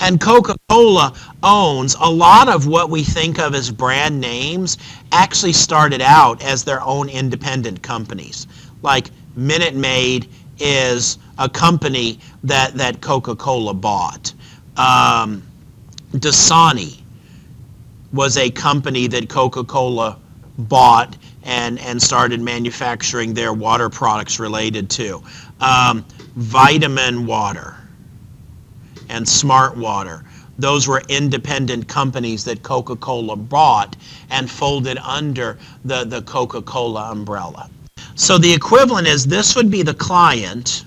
[0.00, 1.14] And Coca Cola
[1.44, 4.76] owns a lot of what we think of as brand names,
[5.12, 8.48] actually started out as their own independent companies.
[8.82, 10.28] Like Minute Maid
[10.58, 14.32] is a company that, that Coca Cola bought.
[14.76, 15.42] Um,
[16.12, 17.00] Dasani
[18.12, 20.18] was a company that Coca Cola
[20.58, 25.22] bought and, and started manufacturing their water products related to.
[25.60, 26.04] Um,
[26.36, 27.76] vitamin Water
[29.08, 30.24] and Smart Water.
[30.58, 33.96] Those were independent companies that Coca Cola bought
[34.30, 37.70] and folded under the, the Coca Cola umbrella.
[38.14, 40.84] So the equivalent is this would be the client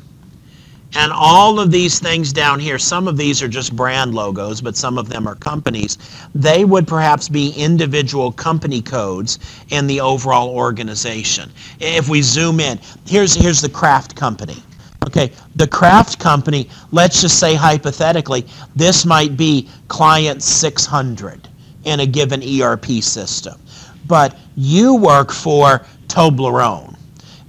[0.95, 4.77] and all of these things down here, some of these are just brand logos, but
[4.77, 5.98] some of them are companies.
[6.34, 9.40] They would perhaps be individual company codes
[9.72, 11.52] in the overall organization.
[11.82, 14.64] If we zoom in, here's, here's the Kraft Company.
[15.06, 18.45] Okay, the Kraft Company, let's just say hypothetically,
[18.77, 21.49] this might be client 600
[21.84, 23.60] in a given ERP system.
[24.07, 26.95] But you work for Toblerone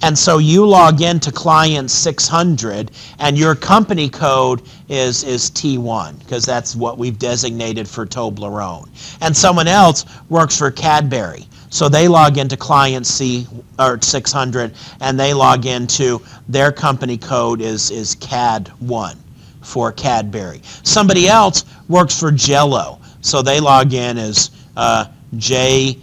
[0.02, 6.44] and so you log into client 600 and your company code is, is T1 because
[6.44, 8.88] that's what we've designated for Toblerone.
[9.22, 11.46] And someone else works for Cadbury.
[11.70, 13.46] So they log into client C
[13.78, 19.16] or 600 and they log into their company code is, is CAD1
[19.62, 20.60] for Cadbury.
[20.82, 23.00] Somebody else works for Jello.
[23.22, 26.02] So they log in as uh, JLO2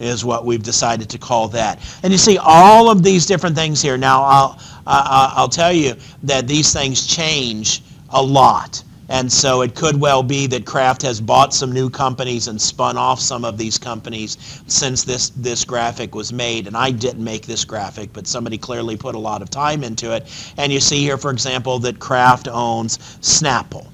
[0.00, 1.78] is what we've decided to call that.
[2.02, 3.96] And you see all of these different things here.
[3.96, 8.82] Now, I'll, I'll tell you that these things change a lot.
[9.10, 12.98] And so it could well be that Kraft has bought some new companies and spun
[12.98, 16.66] off some of these companies since this, this graphic was made.
[16.66, 20.14] And I didn't make this graphic, but somebody clearly put a lot of time into
[20.14, 20.26] it.
[20.58, 23.86] And you see here, for example, that Kraft owns Snapple.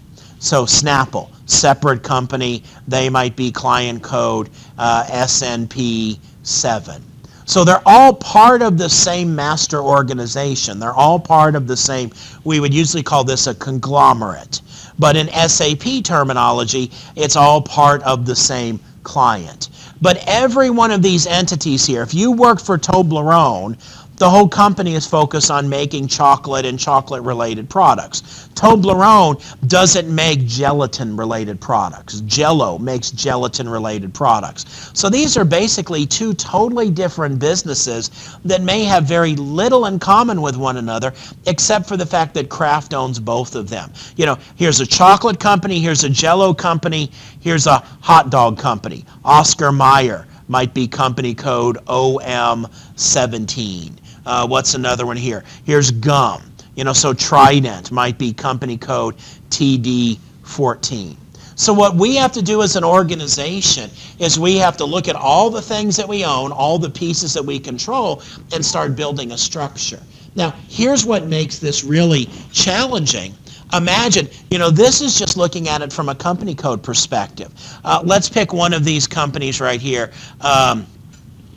[0.44, 7.02] So Snapple, separate company, they might be client code uh, SNP 7.
[7.46, 10.78] So they're all part of the same master organization.
[10.78, 12.10] They're all part of the same,
[12.44, 14.60] we would usually call this a conglomerate.
[14.98, 19.70] But in SAP terminology, it's all part of the same client.
[20.02, 23.78] But every one of these entities here, if you work for Toblerone,
[24.16, 28.48] the whole company is focused on making chocolate and chocolate related products.
[28.54, 32.20] Toblerone doesn't make gelatin related products.
[32.20, 34.92] Jello makes gelatin related products.
[34.94, 40.40] So these are basically two totally different businesses that may have very little in common
[40.40, 41.12] with one another
[41.46, 43.92] except for the fact that Kraft owns both of them.
[44.16, 47.10] You know, here's a chocolate company, here's a Jello company,
[47.40, 49.04] here's a hot dog company.
[49.24, 53.92] Oscar Mayer might be company code OM17.
[54.26, 55.44] Uh, what's another one here?
[55.64, 56.42] Here's gum.
[56.76, 59.16] You know, so Trident might be company code
[59.50, 61.16] TD14.
[61.56, 65.14] So what we have to do as an organization is we have to look at
[65.14, 68.22] all the things that we own, all the pieces that we control,
[68.52, 70.00] and start building a structure.
[70.34, 73.34] Now, here's what makes this really challenging.
[73.72, 77.52] Imagine, you know, this is just looking at it from a company code perspective.
[77.84, 80.12] Uh, let's pick one of these companies right here.
[80.40, 80.86] Um,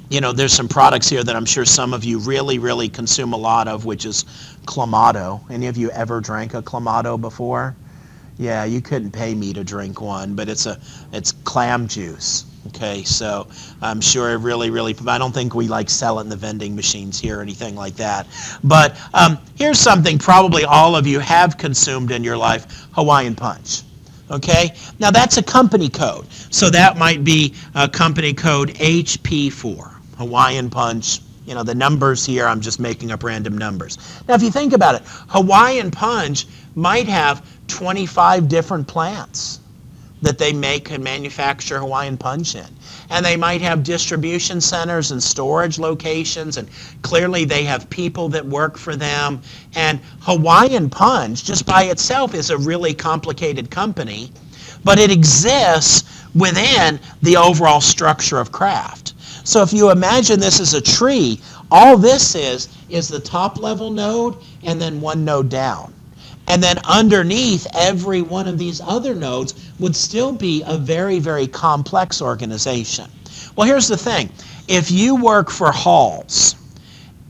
[0.10, 3.34] you know, there's some products here that I'm sure some of you really, really consume
[3.34, 4.24] a lot of, which is
[4.66, 5.42] Clamato.
[5.50, 7.76] Any of you ever drank a Clamato before?
[8.38, 10.80] Yeah, you couldn't pay me to drink one, but it's a
[11.12, 12.46] it's clam juice.
[12.68, 13.48] Okay, so
[13.82, 16.76] I'm sure it really, really, I don't think we like sell it in the vending
[16.76, 18.28] machines here or anything like that.
[18.64, 23.84] But um, here's something probably all of you have consumed in your life, Hawaiian Punch.
[24.30, 26.32] Okay, now that's a company code.
[26.32, 29.97] So that might be a company code HP4.
[30.18, 33.98] Hawaiian Punch, you know, the numbers here, I'm just making up random numbers.
[34.28, 36.46] Now, if you think about it, Hawaiian Punch
[36.76, 39.60] might have 25 different plants
[40.22, 42.66] that they make and manufacture Hawaiian Punch in.
[43.10, 46.68] And they might have distribution centers and storage locations, and
[47.04, 49.42] clearly they have people that work for them.
[49.76, 54.32] And Hawaiian Punch, just by itself, is a really complicated company,
[54.84, 59.07] but it exists within the overall structure of Kraft.
[59.48, 61.40] So if you imagine this as a tree,
[61.72, 65.94] all this is is the top level node and then one node down.
[66.50, 71.48] And then underneath every one of these other nodes would still be a very, very
[71.48, 73.10] complex organization.
[73.56, 74.30] Well, here's the thing.
[74.68, 76.56] If you work for Halls,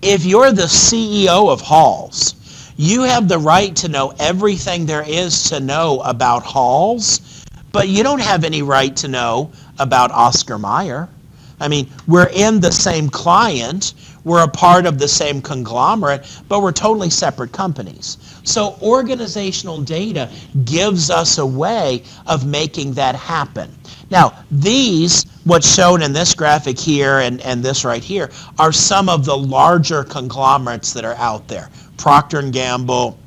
[0.02, 2.34] if you're the CEO of Halls,
[2.77, 8.02] you have the right to know everything there is to know about Halls, but you
[8.02, 11.10] don't have any right to know about Oscar Mayer.
[11.59, 13.93] I mean, we're in the same client,
[14.23, 18.17] we're a part of the same conglomerate, but we're totally separate companies.
[18.43, 20.29] So organizational data
[20.65, 23.71] gives us a way of making that happen.
[24.09, 28.29] Now, these, what's shown in this graphic here and, and this right here,
[28.59, 31.69] are some of the larger conglomerates that are out there.
[31.97, 33.17] Procter & Gamble,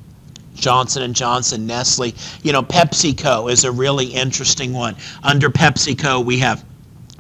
[0.55, 2.15] Johnson & Johnson, Nestle.
[2.43, 4.97] You know, PepsiCo is a really interesting one.
[5.23, 6.65] Under PepsiCo, we have,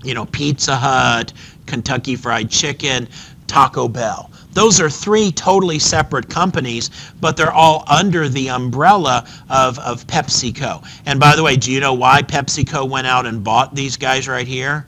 [0.02, 1.32] you know, Pizza Hut,
[1.66, 3.08] Kentucky Fried Chicken,
[3.46, 4.30] Taco Bell.
[4.52, 6.90] Those are three totally separate companies,
[7.20, 10.84] but they're all under the umbrella of, of PepsiCo.
[11.06, 14.26] And by the way, do you know why PepsiCo went out and bought these guys
[14.26, 14.86] right here?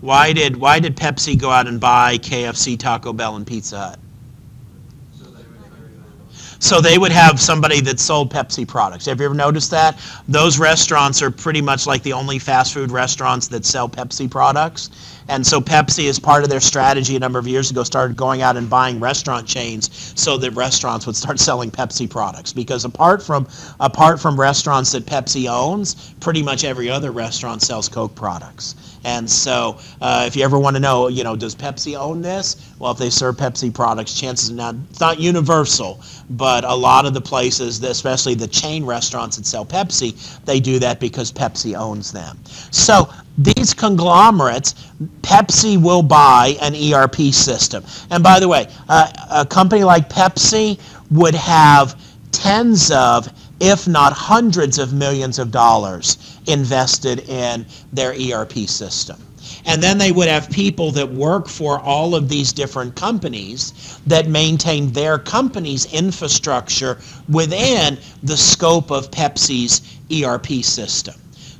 [0.00, 3.98] Why did, why did Pepsi go out and buy KFC, Taco Bell, and Pizza Hut?
[6.64, 9.04] So they would have somebody that sold Pepsi products.
[9.04, 10.00] Have you ever noticed that?
[10.26, 14.88] Those restaurants are pretty much like the only fast food restaurants that sell Pepsi products.
[15.28, 18.40] And so Pepsi, as part of their strategy a number of years ago, started going
[18.40, 22.54] out and buying restaurant chains so that restaurants would start selling Pepsi products.
[22.54, 23.46] Because apart from
[23.78, 28.93] apart from restaurants that Pepsi owns, pretty much every other restaurant sells Coke products.
[29.04, 32.56] And so, uh, if you ever want to know, you know, does Pepsi own this?
[32.78, 36.00] Well, if they serve Pepsi products, chances are not, it's not universal,
[36.30, 40.78] but a lot of the places, especially the chain restaurants that sell Pepsi, they do
[40.78, 42.38] that because Pepsi owns them.
[42.70, 44.74] So, these conglomerates,
[45.22, 47.84] Pepsi will buy an ERP system.
[48.10, 50.78] And by the way, uh, a company like Pepsi
[51.10, 52.00] would have
[52.30, 53.28] tens of
[53.64, 57.64] if not hundreds of millions of dollars invested in
[57.94, 59.16] their ERP system.
[59.64, 64.28] And then they would have people that work for all of these different companies that
[64.28, 66.98] maintain their company's infrastructure
[67.30, 69.80] within the scope of Pepsi's
[70.12, 71.14] ERP system.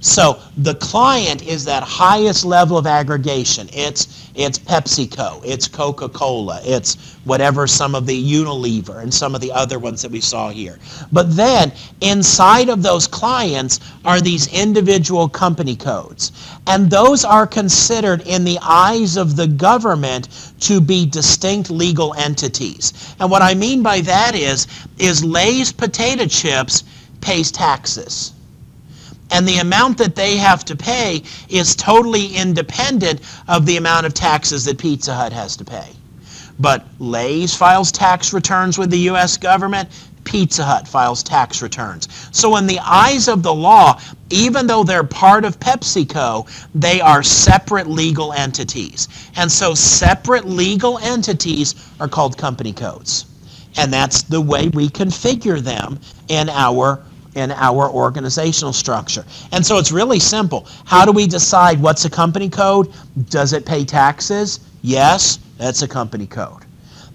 [0.05, 3.71] So the client is that highest level of aggregation.
[3.73, 9.51] It's it's PepsiCo, it's Coca-Cola, it's whatever some of the Unilever and some of the
[9.51, 10.79] other ones that we saw here.
[11.11, 11.73] But then
[12.03, 16.33] inside of those clients are these individual company codes.
[16.67, 20.29] And those are considered in the eyes of the government
[20.61, 22.93] to be distinct legal entities.
[23.21, 24.67] And what I mean by that is
[24.99, 26.85] is Lay's potato chips
[27.23, 28.35] pays taxes
[29.35, 34.15] and the amount that they have to pay is totally independent of the amount of
[34.15, 35.89] taxes that Pizza Hut has to pay.
[36.61, 39.37] But Lay's files tax returns with the U.S.
[39.37, 39.89] government.
[40.23, 42.09] Pizza Hut files tax returns.
[42.31, 44.01] So in the eyes of the law,
[44.31, 49.09] even though they're part of PepsiCo, they are separate legal entities.
[49.35, 53.27] And so separate legal entities are called company codes.
[53.77, 55.99] And that's the way we configure them
[56.29, 57.03] in our
[57.35, 59.25] in our organizational structure.
[59.53, 60.67] And so it's really simple.
[60.85, 62.93] How do we decide what's a company code?
[63.29, 64.61] Does it pay taxes?
[64.83, 66.65] Yes, that's a company code.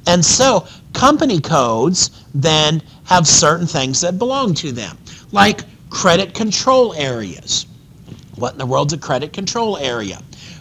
[0.08, 4.98] And so company codes then have certain things that belong to them,
[5.32, 7.66] like credit control areas.
[8.36, 10.20] What in the world's a credit control area?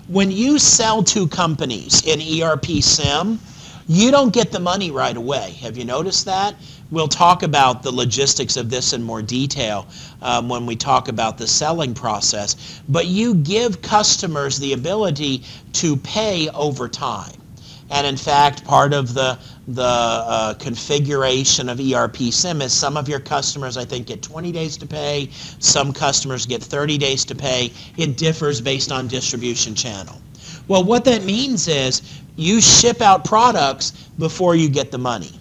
[0.09, 3.39] When you sell to companies in ERP SIM,
[3.87, 5.53] you don't get the money right away.
[5.63, 6.55] Have you noticed that?
[6.91, 9.87] We'll talk about the logistics of this in more detail
[10.23, 12.81] um, when we talk about the selling process.
[12.89, 15.45] But you give customers the ability
[15.75, 17.33] to pay over time.
[17.91, 19.39] And in fact, part of the
[19.69, 24.51] the uh, configuration of ERP SIM is some of your customers, I think, get 20
[24.51, 25.29] days to pay.
[25.59, 27.71] Some customers get 30 days to pay.
[27.99, 30.23] It differs based on distribution channel.
[30.69, 32.01] Well, what that means is
[32.37, 35.39] you ship out products before you get the money.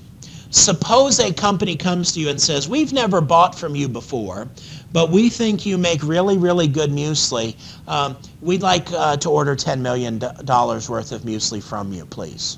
[0.49, 4.47] Suppose a company comes to you and says, We've never bought from you before,
[4.93, 7.55] but we think you make really, really good muesli.
[7.87, 12.57] Um, we'd like uh, to order $10 million worth of muesli from you, please.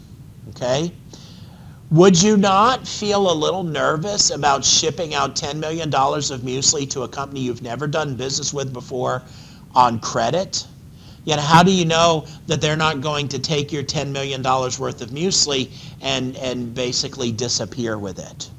[0.49, 0.91] Okay?
[1.91, 7.01] Would you not feel a little nervous about shipping out $10 million of muesli to
[7.01, 9.23] a company you've never done business with before
[9.73, 10.67] on credit?
[11.29, 14.99] Yet how do you know that they're not going to take your $10 million worth
[15.03, 15.69] of muesli
[16.01, 18.49] and, and basically disappear with it?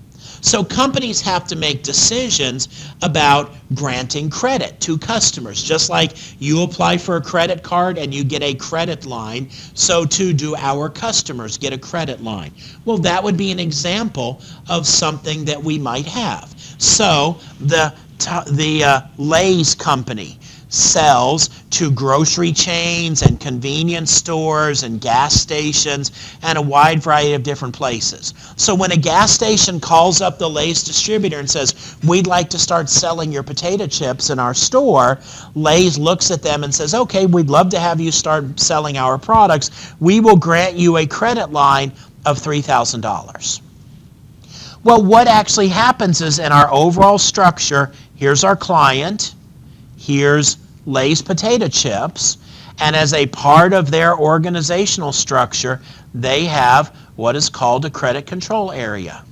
[0.41, 2.69] So companies have to make decisions
[3.03, 5.61] about granting credit to customers.
[5.61, 10.05] Just like you apply for a credit card and you get a credit line, so
[10.05, 12.53] too do our customers get a credit line.
[12.85, 16.55] Well, that would be an example of something that we might have.
[16.79, 17.93] So the,
[18.53, 20.39] the uh, Lay's company
[20.71, 27.43] sells to grocery chains and convenience stores and gas stations and a wide variety of
[27.43, 28.35] different places.
[28.57, 32.59] So when a gas station calls up the Lay's distributor and says, we'd like to
[32.59, 35.19] start selling your potato chips in our store,
[35.55, 39.19] Lay's looks at them and says, okay, we'd love to have you start selling our
[39.19, 39.93] products.
[40.01, 41.93] We will grant you a credit line
[42.27, 43.61] of $3,000.
[44.83, 49.35] Well, what actually happens is in our overall structure, here's our client,
[49.99, 52.39] here's Lay's potato chips,
[52.79, 55.81] and as a part of their organizational structure,
[56.15, 59.23] they have what is called a credit control area.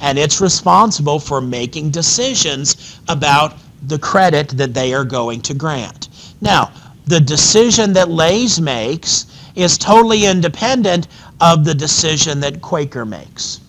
[0.00, 3.54] And it's responsible for making decisions about
[3.86, 6.08] the credit that they are going to grant.
[6.40, 6.72] Now,
[7.06, 11.08] the decision that Lay's makes is totally independent
[11.40, 13.60] of the decision that Quaker makes.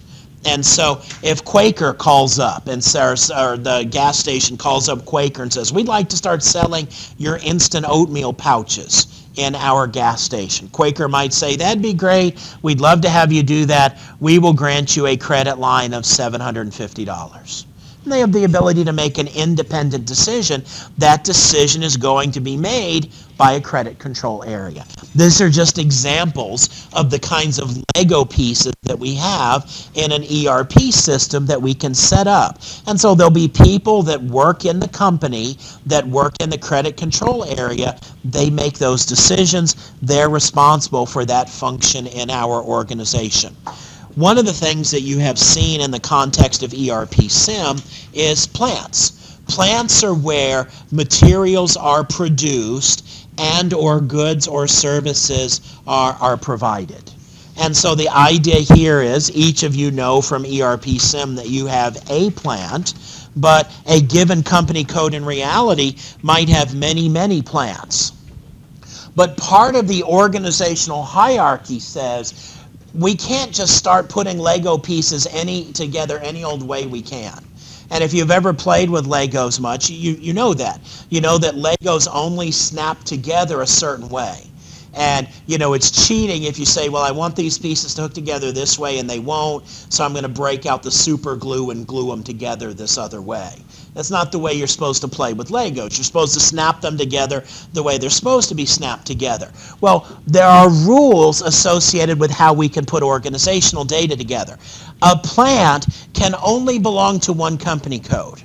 [0.46, 5.44] And so if Quaker calls up and says, or the gas station calls up Quaker
[5.44, 6.88] and says, we'd like to start selling
[7.18, 10.70] your instant oatmeal pouches in our gas station.
[10.70, 12.38] Quaker might say, that'd be great.
[12.62, 14.00] We'd love to have you do that.
[14.20, 17.66] We will grant you a credit line of $750
[18.04, 20.64] and they have the ability to make an independent decision.
[20.98, 24.86] That decision is going to be made by a credit control area.
[25.16, 30.24] These are just examples of the kinds of Lego pieces that we have in an
[30.24, 32.62] ERP system that we can set up.
[32.86, 36.98] And so there'll be people that work in the company, that work in the credit
[36.98, 37.98] control area.
[38.26, 39.94] They make those decisions.
[40.02, 43.56] They're responsible for that function in our organization.
[44.20, 47.78] One of the things that you have seen in the context of ERP SIM
[48.14, 49.38] is plants.
[49.48, 57.10] Plants are where materials are produced and or goods or services are, are provided.
[57.56, 61.68] And so the idea here is each of you know from ERP SIM that you
[61.68, 62.96] have a plant,
[63.38, 68.12] but a given company code in reality might have many, many plants.
[69.16, 72.59] But part of the organizational hierarchy says
[72.94, 77.44] we can't just start putting Lego pieces any together any old way we can.
[77.92, 80.80] And if you've ever played with Legos much, you, you know that.
[81.10, 84.44] You know that Legos only snap together a certain way.
[84.94, 88.14] And, you know, it's cheating if you say, well, I want these pieces to hook
[88.14, 91.70] together this way and they won't, so I'm going to break out the super glue
[91.70, 93.54] and glue them together this other way.
[94.00, 95.98] That's not the way you're supposed to play with Legos.
[95.98, 97.44] You're supposed to snap them together
[97.74, 99.52] the way they're supposed to be snapped together.
[99.82, 104.58] Well, there are rules associated with how we can put organizational data together.
[105.02, 108.42] A plant can only belong to one company code.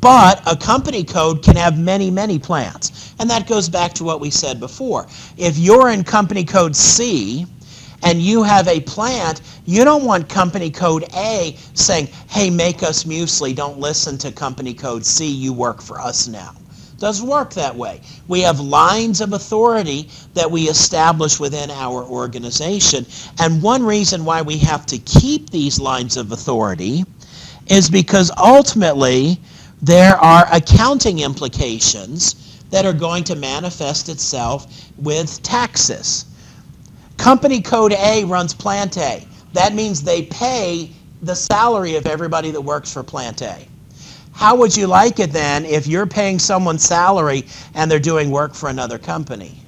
[0.00, 3.14] But a company code can have many, many plants.
[3.18, 5.08] And that goes back to what we said before.
[5.36, 7.44] If you're in company code C,
[8.06, 13.02] and you have a plant, you don't want company code A saying, hey, make us
[13.02, 16.54] muesli, don't listen to company code C, you work for us now.
[16.98, 18.00] Doesn't work that way.
[18.28, 23.04] We have lines of authority that we establish within our organization.
[23.40, 27.04] And one reason why we have to keep these lines of authority
[27.66, 29.40] is because ultimately
[29.82, 36.24] there are accounting implications that are going to manifest itself with taxes.
[37.16, 39.26] Company code A runs plant A.
[39.52, 40.90] That means they pay
[41.22, 43.66] the salary of everybody that works for plant A.
[44.32, 48.54] How would you like it then if you're paying someone's salary and they're doing work
[48.54, 49.58] for another company?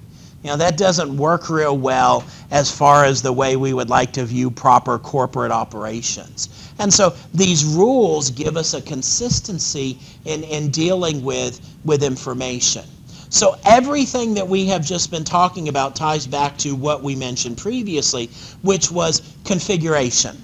[0.42, 4.12] You know, that doesn't work real well as far as the way we would like
[4.12, 6.70] to view proper corporate operations.
[6.78, 12.84] And so these rules give us a consistency in, in dealing with, with information.
[13.30, 17.58] So everything that we have just been talking about ties back to what we mentioned
[17.58, 18.30] previously,
[18.62, 20.36] which was configuration.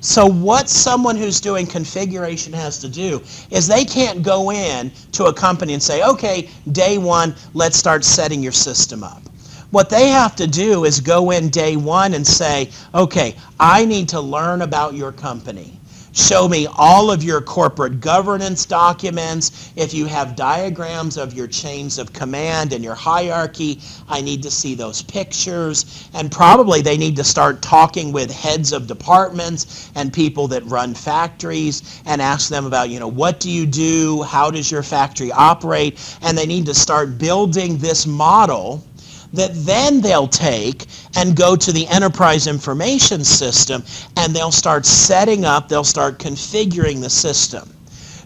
[0.00, 5.24] So what someone who's doing configuration has to do is they can't go in to
[5.24, 9.22] a company and say, okay, day one, let's start setting your system up.
[9.70, 14.08] What they have to do is go in day one and say, okay, I need
[14.10, 15.77] to learn about your company.
[16.18, 19.70] Show me all of your corporate governance documents.
[19.76, 24.50] If you have diagrams of your chains of command and your hierarchy, I need to
[24.50, 26.08] see those pictures.
[26.14, 30.92] And probably they need to start talking with heads of departments and people that run
[30.92, 34.22] factories and ask them about, you know, what do you do?
[34.22, 36.18] How does your factory operate?
[36.22, 38.84] And they need to start building this model
[39.32, 40.86] that then they'll take
[41.16, 43.82] and go to the enterprise information system
[44.16, 47.68] and they'll start setting up, they'll start configuring the system.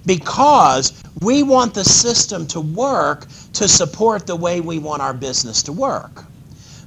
[0.06, 5.62] Because we want the system to work to support the way we want our business
[5.64, 6.24] to work.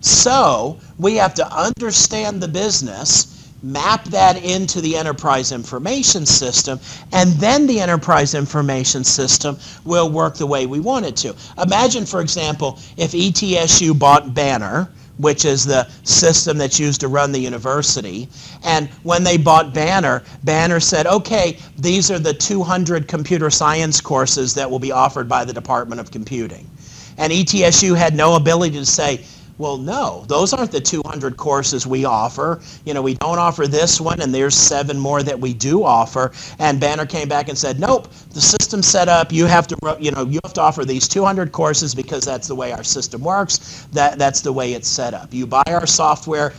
[0.01, 3.34] So we have to understand the business
[3.65, 6.79] map that into the enterprise information system,
[7.11, 11.35] and then the enterprise information system will work the way we want it to.
[11.61, 17.31] Imagine, for example, if ETSU bought Banner, which is the system that's used to run
[17.31, 18.27] the university.
[18.63, 24.53] And when they bought Banner, Banner said, okay, these are the 200 computer science courses
[24.55, 26.69] that will be offered by the Department of Computing.
[27.17, 29.23] And ETSU had no ability to say,
[29.57, 32.59] Well, no, those aren't the 200 courses we offer.
[32.85, 36.33] You know, we don't offer this one, and there's seven more that we do offer.
[36.59, 39.31] And Banner came back and said, nope, the system's set up.
[39.31, 42.55] You have to, you know, you have to offer these 200 courses because that's the
[42.55, 43.87] way our system works.
[43.93, 45.33] That that's the way it's set up.
[45.33, 46.53] You buy our software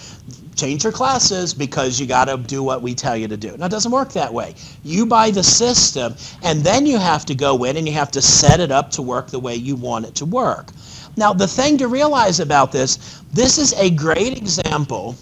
[0.55, 3.55] change your classes because you got to do what we tell you to do.
[3.59, 4.55] Now, it doesn't work that way.
[4.85, 8.23] You buy the system, and then you have to go in and you have to
[8.23, 10.71] set it up to work the way you want it to work.
[11.17, 15.17] Now, the thing to realize about this, this is a great example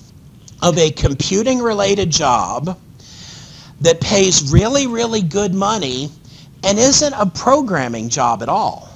[0.61, 2.79] of a computing related job
[3.81, 6.11] that pays really, really good money
[6.65, 8.89] and isn't a programming job at all.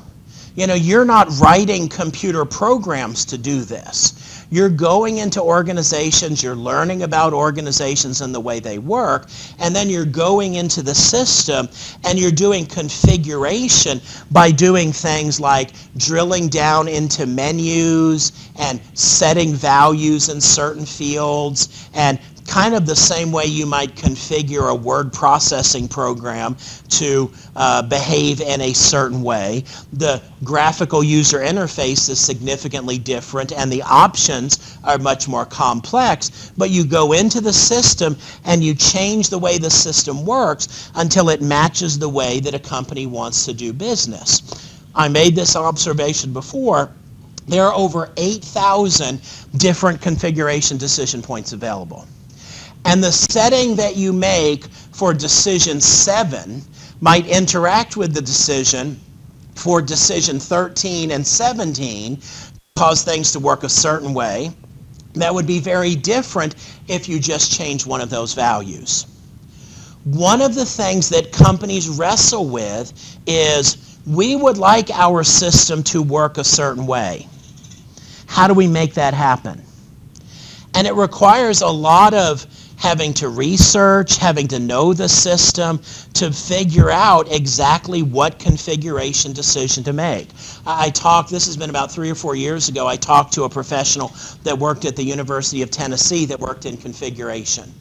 [0.56, 4.37] You know, you're not writing computer programs to do this.
[4.50, 9.90] You're going into organizations, you're learning about organizations and the way they work, and then
[9.90, 11.68] you're going into the system
[12.04, 14.00] and you're doing configuration
[14.30, 22.18] by doing things like drilling down into menus and setting values in certain fields and
[22.48, 26.56] kind of the same way you might configure a word processing program
[26.88, 29.62] to uh, behave in a certain way.
[29.92, 36.70] The graphical user interface is significantly different and the options are much more complex, but
[36.70, 41.42] you go into the system and you change the way the system works until it
[41.42, 44.42] matches the way that a company wants to do business.
[44.94, 46.90] I made this observation before.
[47.46, 49.20] There are over 8,000
[49.56, 52.06] different configuration decision points available.
[52.84, 56.62] And the setting that you make for decision 7
[57.00, 58.98] might interact with the decision
[59.54, 62.18] for decision 13 and 17
[62.76, 64.52] cause things to work a certain way.
[65.14, 66.54] That would be very different
[66.86, 69.06] if you just change one of those values.
[70.04, 72.92] One of the things that companies wrestle with
[73.26, 77.26] is we would like our system to work a certain way.
[78.26, 79.62] How do we make that happen?
[80.74, 82.46] And it requires a lot of
[82.78, 85.80] having to research, having to know the system
[86.14, 90.28] to figure out exactly what configuration decision to make.
[90.64, 93.48] I talked, this has been about three or four years ago, I talked to a
[93.48, 94.12] professional
[94.44, 97.72] that worked at the University of Tennessee that worked in configuration.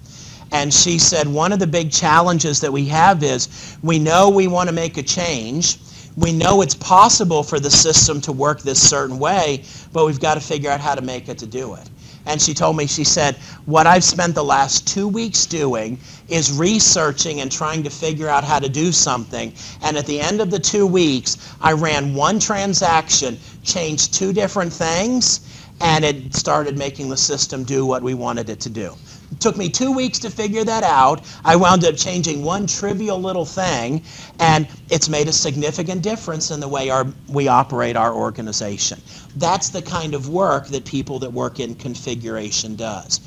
[0.51, 4.47] And she said one of the big challenges that we have is we know we
[4.47, 5.77] want to make a change.
[6.15, 9.63] We know it's possible for the system to work this certain way,
[9.93, 11.87] but we've got to figure out how to make it to do it.
[12.27, 15.97] And she told me, she said, what I've spent the last two weeks doing
[16.27, 19.53] is researching and trying to figure out how to do something.
[19.81, 24.73] And at the end of the two weeks, I ran one transaction, changed two different
[24.73, 25.39] things,
[25.79, 28.93] and it started making the system do what we wanted it to do.
[29.31, 31.21] It took me two weeks to figure that out.
[31.43, 34.03] I wound up changing one trivial little thing,
[34.39, 39.01] and it's made a significant difference in the way our, we operate our organization.
[39.35, 43.19] That's the kind of work that people that work in configuration does.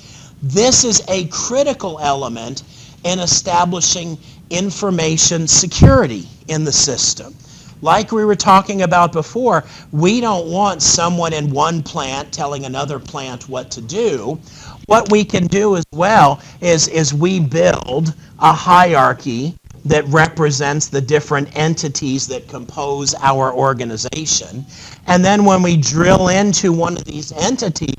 [0.42, 2.62] This is a critical element
[3.04, 4.18] in establishing
[4.50, 7.34] information security in the system.
[7.82, 12.98] Like we were talking about before, we don't want someone in one plant telling another
[12.98, 14.38] plant what to do.
[14.90, 19.54] What we can do as well is, is we build a hierarchy
[19.84, 24.66] that represents the different entities that compose our organization.
[25.06, 27.94] And then when we drill into one of these entities,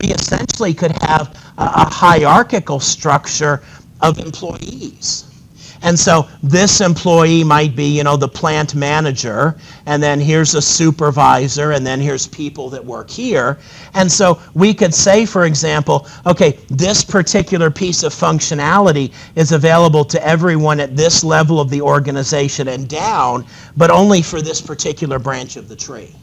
[0.00, 3.62] we essentially could have a, a hierarchical structure
[4.00, 5.31] of employees.
[5.82, 9.56] And so this employee might be, you know, the plant manager,
[9.86, 13.58] and then here's a supervisor, and then here's people that work here.
[13.94, 20.04] And so we could say, for example, okay, this particular piece of functionality is available
[20.04, 23.44] to everyone at this level of the organization and down,
[23.76, 26.14] but only for this particular branch of the tree.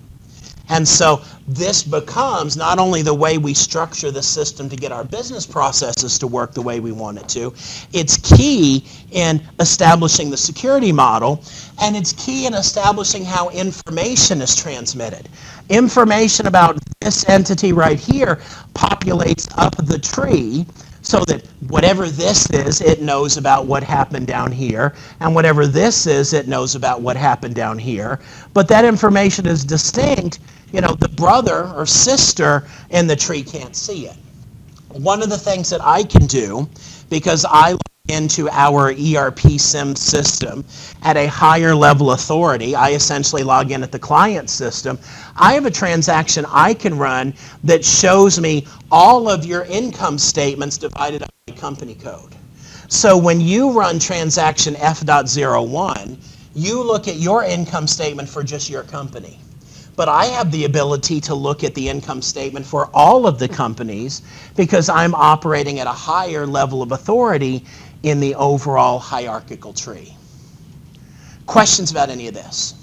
[0.70, 5.04] And so this becomes not only the way we structure the system to get our
[5.04, 7.54] business processes to work the way we want it to,
[7.92, 11.44] it's key in establishing the security model,
[11.82, 15.28] and it's key in establishing how information is transmitted.
[15.70, 18.36] Information about this entity right here
[18.74, 20.66] populates up the tree
[21.02, 26.06] so that whatever this is, it knows about what happened down here, and whatever this
[26.06, 28.20] is, it knows about what happened down here.
[28.54, 30.40] But that information is distinct
[30.72, 34.16] you know, the brother or sister in the tree can't see it.
[34.90, 36.68] One of the things that I can do,
[37.10, 40.66] because I log into our ERP SIM system
[41.04, 44.98] at a higher level authority, I essentially log in at the client system.
[45.36, 50.78] I have a transaction I can run that shows me all of your income statements
[50.78, 52.36] divided up by company code.
[52.88, 56.18] So when you run transaction F.01,
[56.56, 59.40] you look at your income statement for just your company.
[60.00, 63.50] But I have the ability to look at the income statement for all of the
[63.50, 64.22] companies
[64.56, 67.66] because I'm operating at a higher level of authority
[68.04, 70.16] in the overall hierarchical tree.
[71.48, 72.76] Questions about any of this?